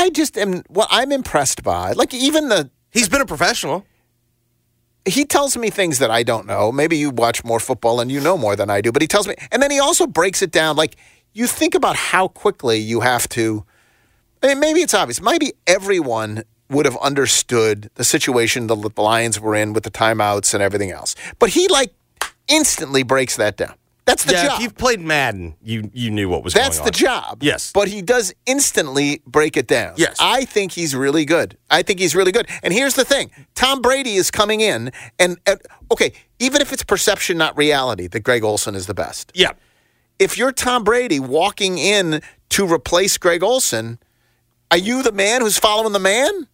[0.06, 0.62] I just am.
[0.68, 3.86] What I'm impressed by, like even the he's been a professional.
[5.06, 6.72] he tells me things that I don't know.
[6.72, 9.28] Maybe you watch more football and you know more than I do, but he tells
[9.28, 10.76] me, and then he also breaks it down.
[10.76, 10.96] Like
[11.34, 13.66] you think about how quickly you have to.
[14.44, 15.22] I mean, maybe it's obvious.
[15.22, 20.64] Maybe everyone would have understood the situation the Lions were in with the timeouts and
[20.64, 21.94] everything else, but he like
[22.48, 23.76] instantly breaks that down.
[24.12, 24.54] That's the yeah, job.
[24.58, 26.70] if you've played Madden, you you knew what was going on.
[26.70, 27.42] That's the job.
[27.42, 27.72] Yes.
[27.72, 29.94] But he does instantly break it down.
[29.96, 30.18] Yes.
[30.20, 31.58] I think he's really good.
[31.70, 32.50] I think he's really good.
[32.62, 36.84] And here's the thing Tom Brady is coming in, and, and okay, even if it's
[36.84, 39.32] perception, not reality, that Greg Olsen is the best.
[39.34, 39.54] Yeah.
[40.20, 43.98] If you're Tom Brady walking in to replace Greg Olsen,
[44.70, 46.48] are you the man who's following the man?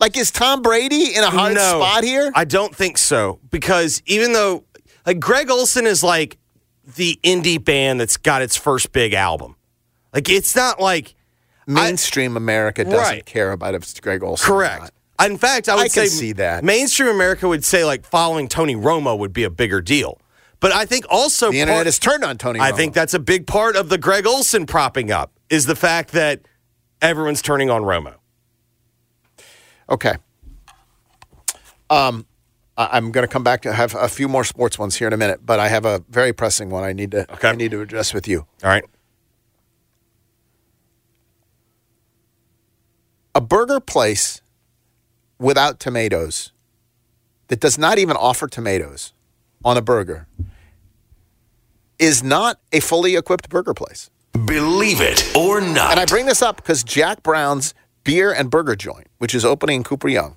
[0.00, 2.30] Like, is Tom Brady in a hard no, spot here?
[2.34, 4.64] I don't think so because even though
[5.08, 6.36] like Greg Olsen is like
[6.96, 9.56] the indie band that's got its first big album,
[10.14, 11.14] like it's not like
[11.66, 13.26] Mainstream America doesn't Right.
[13.26, 14.50] care about if it's Greg Olsen.
[14.50, 14.90] or correct.
[15.22, 16.62] In fact, I would I say see that.
[16.64, 20.18] mainstream America would say like following Tony Romo would be a bigger deal.
[20.60, 22.76] But I think also The internet part- has turned on Tony I Romo.
[22.76, 26.40] think that's a big part of the Greg Olsen propping up is the fact that
[27.02, 28.14] everyone's turning on Romo.
[29.90, 30.14] Okay.
[31.90, 32.27] Um, I-
[32.78, 35.16] I'm going to come back to have a few more sports ones here in a
[35.16, 38.14] minute, but I have a very pressing one I need to I need to address
[38.14, 38.46] with you.
[38.62, 38.84] All right.
[43.34, 44.42] A burger place
[45.38, 46.52] without tomatoes
[47.48, 49.12] that does not even offer tomatoes
[49.64, 50.28] on a burger
[51.98, 54.08] is not a fully equipped burger place.
[54.32, 55.90] Believe It or Not.
[55.90, 57.74] And I bring this up because Jack Brown's
[58.04, 60.36] Beer and Burger Joint, which is opening in Cooper Young,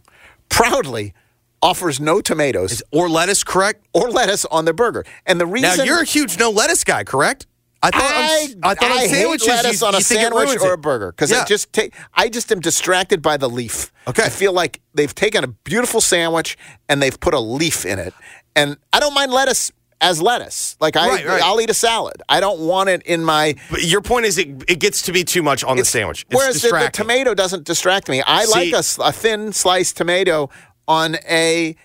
[0.49, 1.13] proudly
[1.61, 3.85] offers no tomatoes or lettuce, correct?
[3.93, 5.05] Or lettuce on their burger.
[5.25, 7.47] And the reason Now you're a huge no lettuce guy, correct?
[7.83, 10.19] I thought I, on, I thought on sandwiches hate lettuce you, on a you think
[10.19, 10.73] it sandwich ruins or it.
[10.73, 11.41] a burger because Yeah.
[11.41, 11.95] I just take.
[12.13, 13.91] I just am distracted by the leaf.
[14.07, 16.57] Okay, I feel like they've taken a beautiful sandwich
[16.89, 18.13] and they've put a leaf in it,
[18.55, 20.75] and I don't mind lettuce as lettuce.
[20.79, 21.41] Like I, Right, right.
[21.43, 22.21] I'll eat a salad.
[22.29, 23.55] I don't want it in my.
[23.71, 26.25] But your point is, it, it gets to be too much on the sandwich.
[26.29, 27.03] It's Whereas the, the distracting.
[27.03, 28.21] tomato doesn't distract me.
[28.27, 30.49] I See- like a, s- a thin sliced tomato
[30.91, 31.75] on a,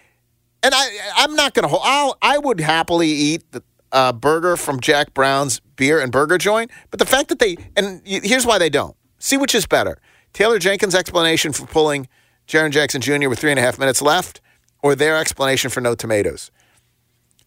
[0.62, 1.68] and I I'm not gonna.
[1.68, 6.38] hold I'll I would happily eat the uh, burger from Jack Brown's beer and burger
[6.38, 6.70] joint.
[6.90, 8.96] But the fact that they and here's why they don't.
[9.18, 9.98] See which is better.
[10.32, 12.08] Taylor Jenkins' explanation for pulling
[12.46, 13.28] Jaren Jackson Jr.
[13.28, 14.40] with three and a half minutes left,
[14.82, 16.50] or their explanation for no tomatoes.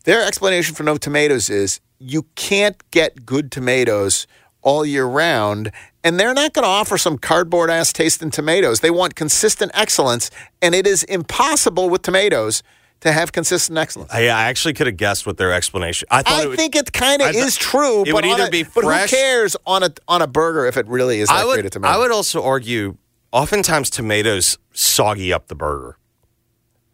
[0.06, 4.26] Their explanation for no tomatoes is you can't get good tomatoes
[4.62, 5.72] all year round,
[6.04, 8.80] and they're not going to offer some cardboard ass tasting tomatoes.
[8.80, 10.30] They want consistent excellence,
[10.62, 12.64] and it is impossible with tomatoes
[13.02, 14.12] to have consistent excellence.
[14.14, 16.08] I, I actually could have guessed what their explanation.
[16.12, 18.02] I I it would, think it kind of is true.
[18.02, 19.10] It but would either a- be but fresh.
[19.12, 21.72] who cares on a on a burger if it really is that I would.
[21.72, 21.94] tomato?
[21.94, 22.98] I would also argue.
[23.32, 25.98] Oftentimes, tomatoes soggy up the burger.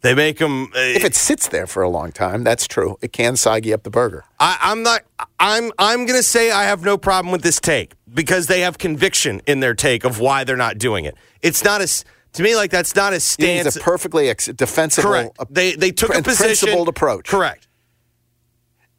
[0.05, 0.65] They make them.
[0.65, 2.95] Uh, if it sits there for a long time, that's true.
[3.01, 4.23] It can soggy up the burger.
[4.39, 5.01] I, I'm not.
[5.39, 5.71] I'm.
[5.79, 9.41] I'm going to say I have no problem with this take because they have conviction
[9.47, 11.15] in their take of why they're not doing it.
[11.41, 13.65] It's not as to me like that's not a stance.
[13.65, 15.37] It's a perfectly ex- defensible, Correct.
[15.49, 16.67] They they took a position.
[16.67, 17.25] principled approach.
[17.27, 17.67] Correct.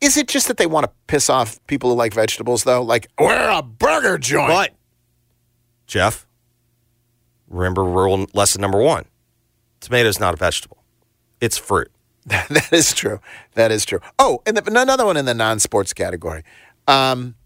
[0.00, 2.82] Is it just that they want to piss off people who like vegetables, though?
[2.82, 4.48] Like we're a burger joint.
[4.48, 4.72] But
[5.86, 6.26] Geoff,
[7.48, 9.04] remember rule lesson number one:
[9.78, 10.78] tomato's not a vegetable;
[11.40, 11.90] it's fruit.
[12.26, 13.20] that is true.
[13.54, 14.00] That is true.
[14.18, 16.42] Oh, and the, another one in the non-sports category.
[16.88, 17.36] Um,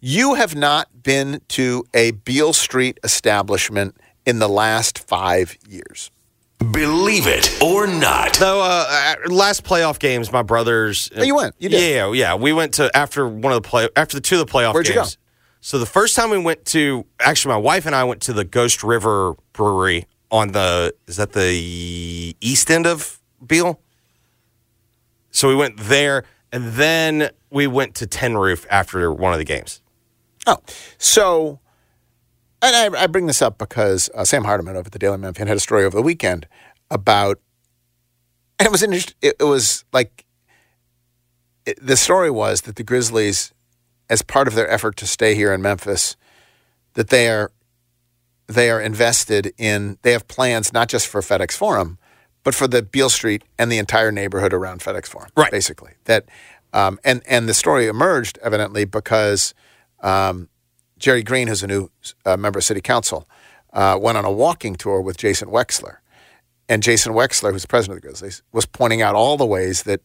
[0.00, 6.10] you have not been to a Beale Street establishment in the last five years.
[6.58, 8.34] Believe it or not.
[8.34, 11.10] Though uh, last playoff games, my brothers.
[11.16, 11.54] Oh, you went.
[11.58, 11.94] You did.
[11.94, 12.34] Yeah, yeah.
[12.34, 14.88] We went to after one of the play after the two of the playoff Where'd
[14.88, 15.16] you games.
[15.62, 18.44] So the first time we went to actually, my wife and I went to the
[18.44, 23.80] Ghost River Brewery on the is that the east end of Beale.
[25.30, 29.44] So we went there, and then we went to Tin Roof after one of the
[29.44, 29.80] games.
[30.46, 30.58] Oh,
[30.98, 31.60] so,
[32.62, 35.48] and I, I bring this up because uh, Sam Hardiman over at the Daily Memphian
[35.48, 36.46] had a story over the weekend
[36.90, 37.38] about,
[38.58, 39.16] and it was interesting.
[39.22, 40.24] It, it was like
[41.66, 43.52] it, the story was that the Grizzlies,
[44.08, 46.16] as part of their effort to stay here in Memphis,
[46.94, 47.52] that they are
[48.50, 49.98] they are invested in.
[50.02, 51.98] They have plans not just for FedEx Forum,
[52.42, 55.30] but for the Beale Street and the entire neighborhood around FedEx Forum.
[55.36, 56.26] Right, basically that.
[56.72, 59.54] Um, and and the story emerged evidently because
[60.02, 60.48] um,
[61.00, 61.90] Jerri Green, who's a new
[62.24, 63.28] uh, member of City Council,
[63.72, 65.96] uh, went on a walking tour with Jason Wexler,
[66.68, 69.82] and Jason Wexler, who's the president of the Grizzlies, was pointing out all the ways
[69.82, 70.00] that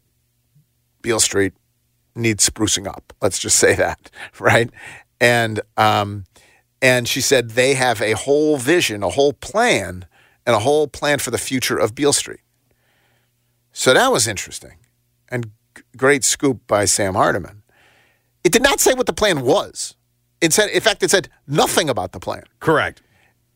[1.04, 1.54] Beale Street
[2.16, 3.14] needs sprucing up.
[3.22, 4.72] Let's just say that, right?
[5.22, 6.26] And um,
[6.86, 10.05] and she said they have a whole vision, a whole plan,
[10.45, 12.41] and a whole plan for the future of Beale Street.
[13.71, 14.77] So that was interesting,
[15.27, 17.63] and g- great scoop by Sam Hardiman.
[18.43, 19.95] It did not say what the plan was.
[20.41, 22.43] It said, in fact, it said nothing about the plan.
[22.59, 23.01] Correct.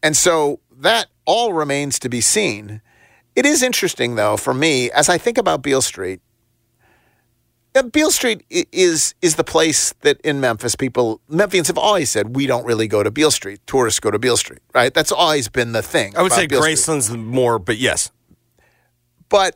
[0.02, 2.82] And so that all remains to be seen.
[3.36, 6.20] It is interesting, though, for me, as I think about Beale Street.
[7.76, 12.36] Uh, Beale Street is is the place that in Memphis people Memphians have always said
[12.36, 13.60] we don't really go to Beale Street.
[13.68, 14.94] Tourists go to Beale Street, right?
[14.94, 16.16] That's always been the thing.
[16.18, 16.74] I would say Beale Street.
[16.78, 18.12] Graceland's more, but yes,
[19.30, 19.56] but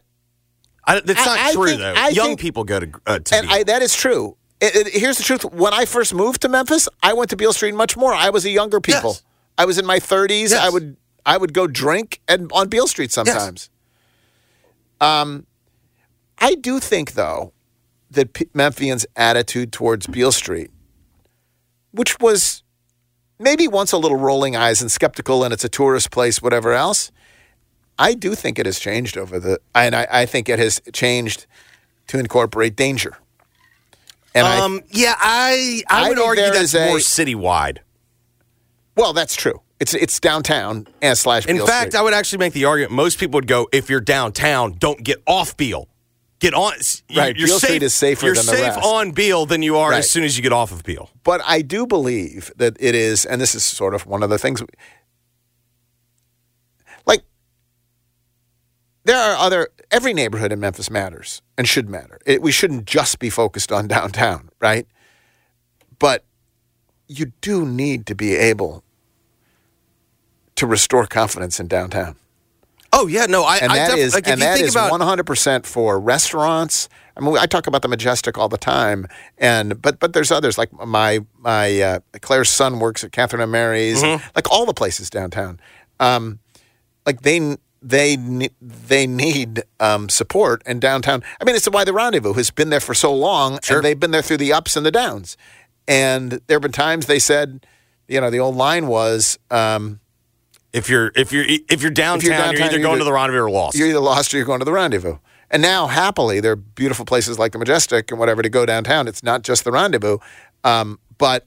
[0.86, 1.93] I, that's I- not I true think- though.
[1.95, 4.38] I Young think- people go to uh, to and that is true.
[4.61, 7.53] It- it- here's the truth: when I first moved to Memphis, I went to Beale
[7.53, 8.14] Street much more.
[8.14, 9.18] I was a younger people.
[9.57, 10.53] I was in my 30s.
[10.53, 13.70] I would I would go drink and on Beale Street sometimes.
[15.01, 15.45] Um,
[16.38, 17.53] I do think though
[18.14, 20.72] that P- Memphians' attitude towards Beale Street,
[21.91, 22.64] which was
[23.39, 27.11] maybe once a little rolling eyes and skeptical, and it's a tourist place, whatever else.
[27.99, 31.45] I do think it has changed over the, and I, I think it has changed
[32.07, 33.18] to incorporate danger.
[34.34, 37.80] And I- um, yeah, I I, I would argue that's a- more citywide.
[38.95, 39.61] well, that's true.
[39.80, 41.45] It's it's downtown and slash.
[41.45, 41.99] In Beale fact, Street.
[41.99, 45.22] I would actually make the argument most people would go if you're downtown, don't get
[45.28, 45.88] off Beale.
[46.44, 46.74] Get on.
[47.16, 48.80] Right, You're Beale safe, Street is safer You're than the safe rest.
[48.86, 50.00] on Beale than you are Right.
[50.00, 51.10] as soon as you get off of Beale.
[51.24, 54.38] But I do believe that it is, and this is sort of one of the
[54.38, 54.62] things.
[57.06, 57.24] Like,
[59.06, 62.20] there are other, every neighborhood in Memphis matters and should matter.
[62.26, 64.86] It, we shouldn't just be focused on downtown, right?
[65.98, 66.26] But
[67.08, 68.84] you do need to be able
[70.56, 72.18] to restore confidence in downtown.
[72.96, 74.91] Oh yeah, no, I and I that def- is like, and that think is about
[75.02, 76.88] 100% for restaurants.
[77.18, 80.58] I mean, I talk about the Majestic all the time, and but but there's others
[80.58, 84.22] like my my uh, Claire's son works at Catherine and Mary's, Mhm.
[84.36, 85.60] like all the places downtown.
[86.00, 86.39] Um,
[87.06, 88.16] like they they
[88.62, 91.22] they need um, support and downtown.
[91.41, 94.12] I mean, it's why the Rendezvous has been there for so long, and they've been
[94.12, 95.36] there through the ups and the downs.
[95.88, 97.66] And there have been times they said,
[98.08, 100.00] you know, the old line was, um,
[100.74, 103.51] if you're if you're if you're downtown, you're, downtown, either going to the Rendezvous or
[103.51, 103.78] lost.
[103.78, 105.17] You're either lost or you're going to the Rendezvous.
[105.51, 109.07] And now, happily, there are beautiful places like the Majestic and whatever to go downtown.
[109.07, 110.17] It's not just the Rendezvous,
[110.63, 111.45] um, but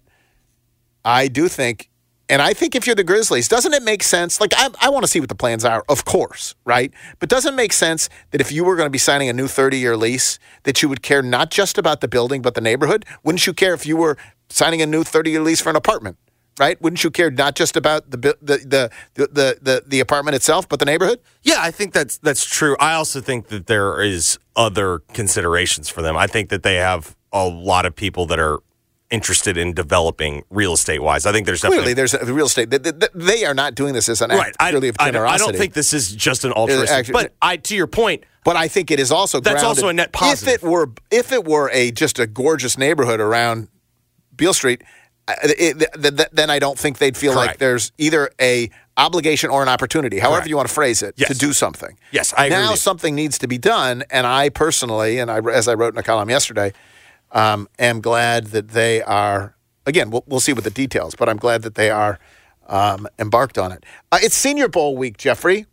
[1.05, 1.91] I do think,
[2.29, 4.41] and I think if you're the Grizzlies, doesn't it make sense?
[4.41, 6.93] Like, I, I want to see what the plans are, of course, right?
[7.19, 9.49] But doesn't it make sense that if you were going to be signing a new
[9.49, 13.05] 30 year lease, that you would care not just about the building, but the neighborhood?
[13.25, 14.17] Wouldn't you care if you were
[14.49, 16.17] signing a new 30 year lease for an apartment?
[16.59, 16.81] Right?
[16.81, 20.79] Wouldn't you care not just about the the the the the, the, apartment itself, but
[20.79, 21.21] the neighborhood?
[21.43, 22.77] Yeah, I think that's that's true.
[22.81, 26.17] I also think that there is other considerations for them.
[26.17, 28.61] I think that they have a lot of people that are
[29.11, 31.27] interested in developing real estate wise.
[31.27, 32.71] I think there's Clearly, definitely there's a, real estate.
[32.71, 34.49] They, they, they are not doing this as an right.
[34.49, 35.53] act I, purely of don't- I generosity.
[35.53, 37.13] don't think this is just an altruistic.
[37.13, 39.93] but I, to your point, But I think it is also That's grounded- also a
[39.93, 40.55] net positive.
[40.55, 43.69] If it were if it were a just a gorgeous neighborhood around
[44.35, 44.83] Beale Street,
[45.29, 49.51] it, th- th- th- then I don't think they'd feel like there's either a obligation
[49.51, 50.49] or an opportunity, however Correct.
[50.49, 51.99] you want to phrase it, to do something.
[52.13, 55.41] Yes, I agree now with something needs to be done, and I personally, and I,
[55.51, 56.73] as I wrote in a column yesterday,
[57.33, 59.55] um, am glad that they are.
[59.85, 62.19] Again, we'll, we'll see what the details, but I'm glad that they are
[62.67, 63.85] um, embarked on it.
[64.11, 65.67] Uh, it's Senior Bowl week, Jeffrey.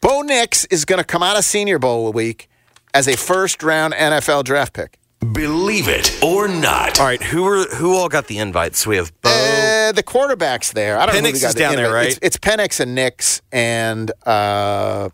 [0.00, 2.50] Bo Nix is going to come out of Senior Bowl week
[2.92, 4.98] as a first round NFL draft pick.
[5.32, 6.98] Believe it or not.
[6.98, 8.86] all right, who are who all got the invites?
[8.86, 9.30] We have Bo.
[9.30, 10.98] Uh, the quarterback's there.
[10.98, 11.20] I don't know.
[11.20, 12.08] Penix who got is the down there, right?
[12.08, 15.10] It's, it's Penix and Nix and uh,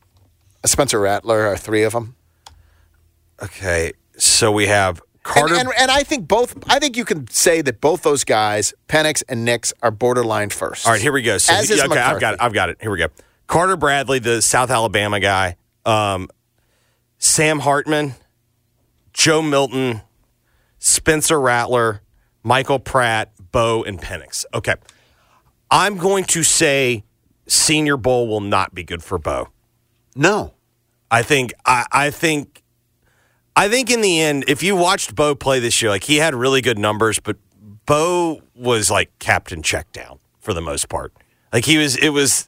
[0.64, 2.16] Spencer Rattler are three of them.
[3.42, 5.54] okay, so we have Carter.
[5.54, 6.56] And, and, and I think both.
[6.70, 10.86] I think you can say that both those guys, Penix and Nix, are borderline first.
[10.86, 11.36] All right, here we go.
[11.36, 12.40] So, As is yeah, okay, I've got it.
[12.40, 12.78] I've got it.
[12.80, 13.08] Here we go.
[13.46, 15.56] Carter Bradley, the South Alabama guy.
[15.84, 16.28] Um,
[17.18, 18.14] Sam Hartman,
[19.18, 20.02] Joe Milton,
[20.78, 22.02] Spencer Rattler,
[22.44, 24.44] Michael Pratt, Bo, and Penix.
[24.54, 24.76] Okay.
[25.72, 27.02] I'm going to say
[27.48, 29.48] Senior Bowl will not be good for Bo.
[30.14, 30.54] No.
[31.10, 32.62] I think I, I think
[33.56, 36.32] I think in the end, if you watched Bo play this year, like he had
[36.32, 37.36] really good numbers, but
[37.86, 41.12] Bo was like captain check down for the most part.
[41.52, 42.46] Like he was it was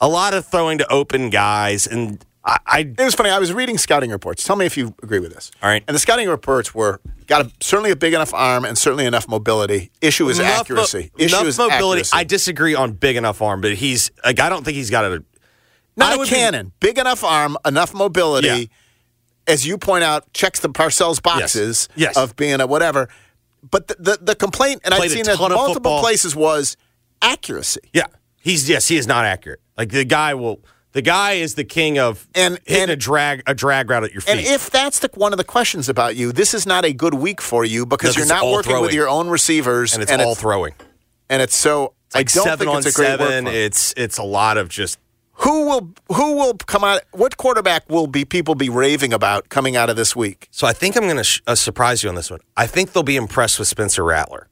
[0.00, 3.28] a lot of throwing to open guys and I, I It was funny.
[3.30, 4.42] I was reading scouting reports.
[4.42, 5.50] Tell me if you agree with this.
[5.62, 5.84] All right.
[5.86, 9.28] And the scouting reports were got a, certainly a big enough arm and certainly enough
[9.28, 9.90] mobility.
[10.00, 11.10] Issue is enough mo- accuracy.
[11.18, 12.00] Issue enough is mobility.
[12.00, 12.10] accuracy.
[12.14, 15.22] I disagree on big enough arm, but he's like I don't think he's got a
[15.96, 16.72] Not a would be- cannon.
[16.80, 18.46] Big enough arm, enough mobility.
[18.48, 18.64] Yeah.
[19.52, 22.16] As you point out, checks the Parcells boxes Yes.
[22.16, 23.08] of being a whatever.
[23.70, 26.76] But the, the, the complaint, and I've seen it multiple places, was
[27.22, 27.80] accuracy.
[27.92, 28.06] Yeah.
[28.40, 29.60] He's yes, he is not accurate.
[29.76, 30.60] Like the guy will
[30.92, 34.12] the guy is the king of And- hitting and- a drag a drag route at
[34.12, 34.30] your feet.
[34.32, 37.14] And if that's the, one of the questions about you, this is not a good
[37.14, 40.34] week for you because Because you're not working with your own receivers, and it's all
[40.34, 40.74] throwing.
[41.28, 41.94] and it's so.
[42.14, 43.46] like I don't seven think on it's a great seven.
[43.46, 44.98] It's it's a lot of just
[45.42, 47.02] Who will who will come out?
[47.12, 50.48] What quarterback will be people be raving about coming out of this week?
[50.50, 52.40] So I think I'm going to sh- uh, surprise you on this one.
[52.56, 54.48] I think they'll be impressed with Spencer Rattler.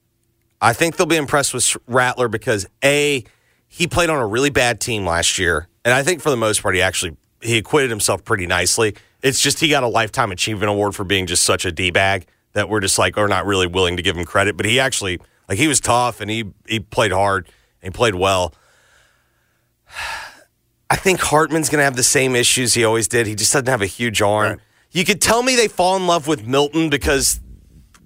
[0.60, 3.24] I think they'll be impressed with Rattler because a
[3.68, 6.62] he played on a really bad team last year, and I think for the most
[6.62, 8.96] part he actually he acquitted himself pretty nicely.
[9.22, 12.26] It's just he got a lifetime achievement award for being just such a d bag
[12.54, 14.56] that we're just like are not really willing to give him credit.
[14.56, 17.46] But he actually like he was tough and he he played hard
[17.80, 18.52] and he played well.
[20.90, 23.26] I think Hartman's going to have the same issues he always did.
[23.26, 24.60] He just doesn't have a huge arm.
[24.92, 27.40] You could tell me they fall in love with Milton because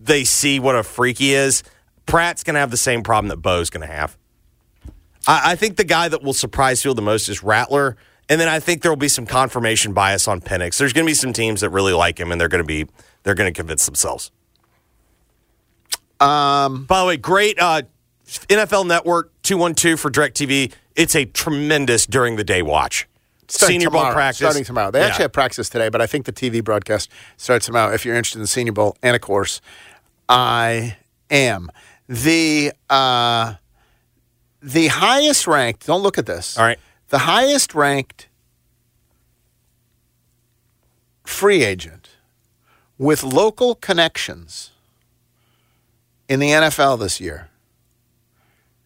[0.01, 1.63] they see what a freak he is.
[2.07, 4.17] Pratt's going to have the same problem that Bo's going to have.
[5.27, 7.97] I, I think the guy that will surprise you the most is Rattler.
[8.29, 10.79] And then I think there will be some confirmation bias on Penix.
[10.79, 12.87] There's going to be some teams that really like him, and they're going to be
[13.25, 14.31] they're going to convince themselves.
[16.21, 17.83] Um, By the way, great uh,
[18.27, 20.73] NFL Network two one two for Directv.
[20.95, 23.09] It's a tremendous during the day watch.
[23.49, 24.93] Senior Bowl practice starting tomorrow.
[24.93, 25.07] They Yeah.
[25.07, 27.93] actually have practice today, but I think the TV broadcast starts tomorrow.
[27.93, 29.61] If you're interested in the Senior Bowl, and of course,
[30.29, 30.97] I
[31.31, 31.69] am
[32.09, 33.55] the uh,
[34.63, 35.87] the highest ranked.
[35.87, 36.59] Don't look at this.
[36.59, 36.79] All right.
[37.09, 38.29] the highest ranked
[41.25, 42.11] free agent
[42.99, 44.71] with local connections
[46.29, 47.49] in the NFL this year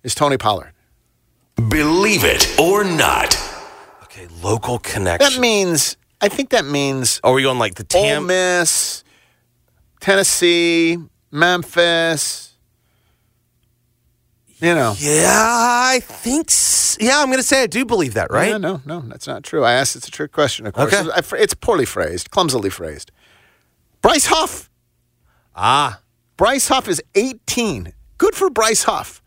[0.03, 0.73] is Tony Pollard.
[1.57, 3.37] Believe it or not.
[4.05, 5.33] Okay, local connection.
[5.33, 9.05] That means I think that means oh, Are we going like the Ole Miss,
[10.01, 10.99] Tennessee,
[11.31, 12.54] Memphis.
[14.61, 14.95] You know.
[14.99, 16.49] Yeah, I think.
[16.51, 18.51] s- Yeah, I'm going to say I do believe that, right?
[18.51, 19.65] Yeah, no, no, that's not true.
[19.65, 19.97] I asked.
[19.97, 20.67] It's a trick question.
[20.67, 21.43] Of course, Okay.
[21.43, 23.11] It's poorly phrased, clumsily phrased.
[24.01, 24.71] Bryce Huff.
[25.57, 26.01] Ah,
[26.37, 27.93] Bryce Huff is 18.
[28.19, 29.23] Good for Bryce Huff.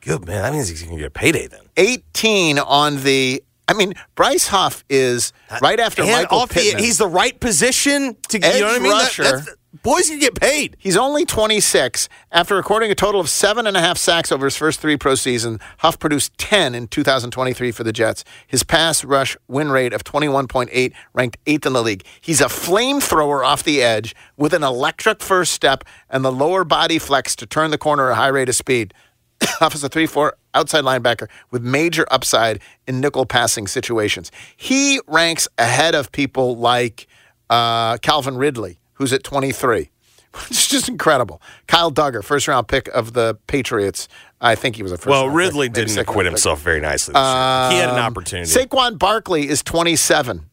[0.00, 0.42] good man.
[0.42, 1.62] That means he's going to get a payday then.
[1.76, 3.42] 18 on the.
[3.68, 6.82] I mean, Bryce Huff is right after And Michael off the- Pittman.
[6.82, 8.54] he's the right position to get.
[8.54, 8.92] Edge You know what I mean?
[8.92, 9.22] That- rusher.
[9.22, 9.48] that's-
[9.82, 10.76] boys can get paid.
[10.78, 12.08] He's only 26.
[12.32, 15.14] After recording a total of seven and a half sacks over his first three pro
[15.14, 18.24] seasons, Huff produced 10 in 2023 for the Jets.
[18.46, 22.04] His pass rush win rate of 21.8 ranked eighth in the league.
[22.20, 26.98] He's a flamethrower off the edge with an electric first step and the lower body
[26.98, 28.92] flex to turn the corner at a high rate of speed.
[29.42, 34.32] Huff is a 3 4 outside linebacker with major upside in nickel passing situations.
[34.56, 37.06] He ranks ahead of people like
[37.48, 39.90] uh, Calvin Ridley, who's at 23.
[40.48, 41.42] It's just incredible.
[41.66, 44.06] Kyle Dugger, first round pick of the Patriots.
[44.40, 47.14] I think he was a first Well, round Ridley pick, didn't acquit himself very nicely.
[47.14, 47.70] This year.
[47.72, 48.48] He had an Um, opportunity.
[48.48, 50.46] Saquon Barkley is 27.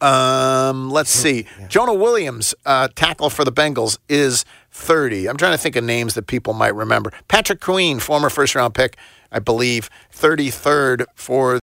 [0.00, 1.46] Um, let's see.
[1.68, 5.26] Jonah Williams, uh, tackle for the Bengals, is 30.
[5.28, 7.12] I'm trying to think of names that people might remember.
[7.28, 8.96] Patrick Queen, former first round pick,
[9.32, 11.54] I believe, 33rd for